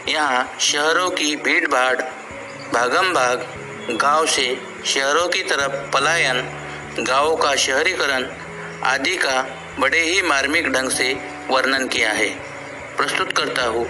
यहाँ 0.09 0.57
शहरों 0.61 1.11
की 1.11 1.37
भीड़ 1.37 1.69
भाड़ 1.69 1.97
भागम 2.75 3.13
भाग 3.13 3.49
गाँव 3.91 4.27
से 4.27 4.63
शहरों 4.87 5.29
की 5.29 5.43
तरफ़ 5.43 5.93
पलायन, 5.93 6.41
गाँवों 6.99 7.37
का 7.37 7.55
शहरीकरण 7.57 8.27
आदि 8.83 9.17
का 9.17 9.43
बड़े 9.79 10.01
ही 10.01 10.23
मार्मिक 10.23 10.69
ढंग 10.69 10.91
से 10.91 11.13
वर्णन 11.49 11.89
किया 11.89 12.13
है। 12.13 12.29
प्रस्तुत 12.97 13.37
करता 13.37 13.63
हूँ। 13.63 13.87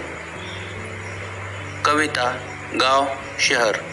कविता, 1.83 2.39
गाँव, 2.75 3.17
शहर। 3.39 3.92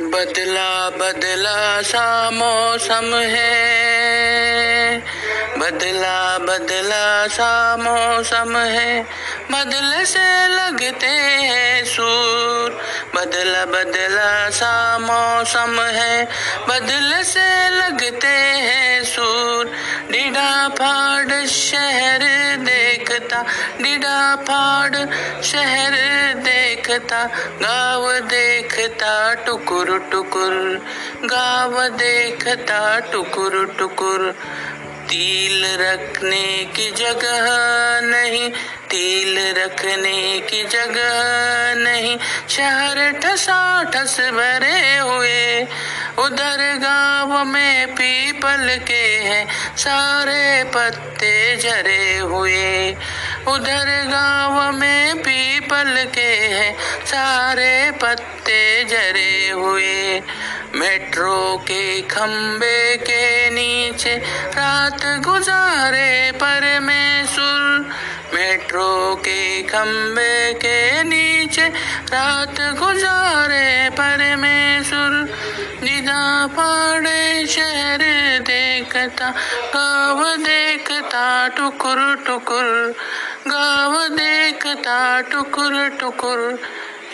बदला 0.00 0.90
बदला 0.90 1.82
सा 1.82 2.30
मौसम 2.30 3.14
है। 3.14 3.93
बदला 5.58 6.38
बदला 6.38 7.26
सा 7.28 7.76
मौसम 7.76 8.56
है। 8.56 9.02
बदल 9.50 10.04
से 10.04 10.48
लगते 10.48 11.06
हैं 11.06 11.84
सूर। 11.84 12.70
बदला 13.14 13.64
बदला 13.64 14.50
सा 14.50 14.98
मौसम 14.98 15.80
है। 15.80 16.24
बदल 16.68 17.22
से 17.22 17.68
लगते 17.70 18.34
हैं 18.66 19.04
सूर। 19.04 19.72
डिडा 20.10 20.68
फाड़ 20.68 21.46
शहर 21.46 22.24
देखता 22.58 23.42
डिडा 23.80 24.36
फाड़ 24.36 24.96
शहर 25.42 25.94
देखता। 26.34 27.24
गाँव 27.62 28.12
देखता 28.28 29.34
टुकुर 29.34 29.98
टुकुर। 30.12 30.54
गाँव 31.24 31.88
देखता 31.88 33.00
टुकुर 33.12 33.74
टुकुर। 33.78 34.34
तिल 35.14 35.64
रखने 35.64 36.70
की 36.76 36.90
जगह 36.90 37.46
नहीं, 38.02 38.50
तिल 38.90 39.38
रखने 39.58 40.40
की 40.40 40.62
जगह 40.64 41.74
नहीं। 41.76 42.18
शहर 42.48 43.10
ठसा 43.10 43.82
ठस 43.82 44.20
भरे 44.20 44.98
हुए, 44.98 45.62
उधर 46.18 46.78
गाँव 46.82 47.44
में 47.44 47.94
पीपल 47.94 48.78
के 48.88 49.04
हैं, 49.18 49.46
सारे 49.76 50.64
पत्ते 50.64 51.56
झरे 51.56 52.18
हुए। 52.18 52.96
उधर 53.48 53.88
गांव 54.08 54.72
में 54.72 55.18
पीपल 55.18 56.04
के 56.14 56.30
हैं 56.52 56.72
सारे 57.06 57.90
पत्ते 58.02 58.62
जरे 58.84 59.50
हुए। 59.50 60.20
मेट्रो 60.74 61.56
के 61.68 62.00
खम्बे 62.10 62.96
के 62.96 63.50
नीचे 63.50 64.14
रात 64.56 65.04
गुजारे 65.26 66.32
परमेश्वर 66.42 67.62
मेट्रो 68.34 69.14
के 69.16 69.62
खम्बे 69.62 70.52
के 70.54 71.02
नीचे 71.02 71.68
रात 72.12 72.60
गुजारे 72.80 73.90
परमेश्वर 74.00 75.12
निदा 75.84 76.24
पाड़े 76.56 77.46
शहर 77.46 78.02
देखता 78.48 79.30
गाँव 79.74 80.24
देखता 80.42 81.26
टुकुर 81.56 82.00
टुकुर। 82.26 82.94
गाँव 83.46 83.94
देखता 84.08 85.20
टुकुर 85.20 85.74
टुकुर 86.00 86.58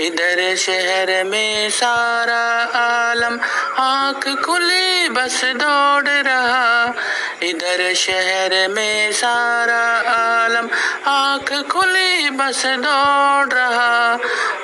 इधर 0.00 0.54
शहर 0.56 1.12
में 1.24 1.70
सारा 1.70 2.42
आलम। 2.80 3.38
आंख 3.78 4.28
खुली 4.44 5.08
बस 5.08 5.40
दौड़ 5.56 6.08
रहा 6.08 6.94
इधर 7.42 7.82
शहर 7.94 8.68
में 8.68 9.12
सारा 9.12 9.82
आलम। 10.12 10.68
आंख 11.10 11.52
खुली 11.72 12.30
बस 12.30 12.62
दौड़ 12.86 13.48
रहा 13.52 14.14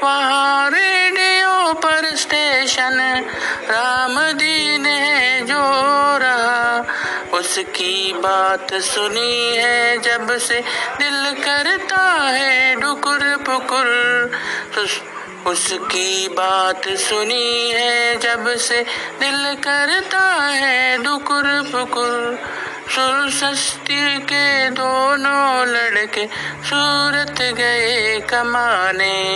वहाँ 0.02 0.70
रेडियो 0.70 1.72
पर 1.82 2.14
स्टेशन 2.16 3.00
राम 3.70 4.20
दीन 4.38 4.86
है 4.86 5.40
जो 5.46 5.62
रहा। 6.18 6.84
उसकी 7.36 8.12
बात 8.12 8.74
सुनी 8.74 9.56
है 9.56 9.98
जब 9.98 10.38
से 10.38 10.60
दिल 10.98 11.44
करता 11.44 12.28
है 12.30 12.74
डुकुर 12.74 13.36
पुकुर। 13.36 14.30
उस- 14.78 15.02
उसकी 15.46 16.28
बात 16.28 16.88
सुनी 16.88 17.70
है 17.74 18.16
जब 18.16 18.56
से 18.56 18.82
दिल 19.20 19.54
करता 19.54 20.48
है 20.52 21.02
डुकुर 21.02 21.62
पुकुर। 21.72 22.36
सुर 22.88 23.30
सस्ती 23.30 24.18
के 24.18 24.70
दोनों 24.70 25.66
लड़के 25.66 26.26
सूरत 26.64 27.54
गए 27.54 28.20
कमाने। 28.20 29.26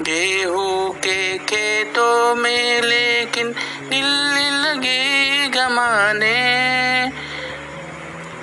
गेहूँ 0.00 0.94
के 0.94 1.38
खेतों 1.38 2.34
में 2.34 2.82
लेकिन 2.82 3.50
गिल्ली 3.88 4.50
लगी 4.50 5.48
गमाने 5.48 6.40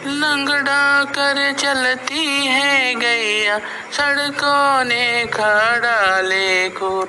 लंगड़ा 0.05 1.03
कर 1.03 1.53
चलती 1.53 2.45
है 2.45 2.95
गैया, 2.95 3.57
सड़कों 3.91 4.83
ने 4.83 5.25
खड़ा 5.25 6.21
लेको 6.21 7.03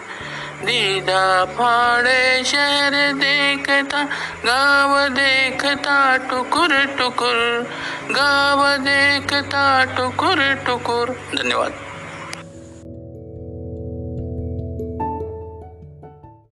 दीदा 0.64 1.44
फाड़े 1.44 2.44
शहर 2.44 3.12
देखता, 3.12 4.02
गाँव 4.44 5.08
देखता 5.08 6.16
टुकुर 6.16 6.84
टुकुर। 6.98 7.68
गाँव 8.10 8.76
देखता 8.76 9.84
टुकुर 9.84 10.54
टुकुर। 10.66 11.10
धन्यवाद। 11.36 11.87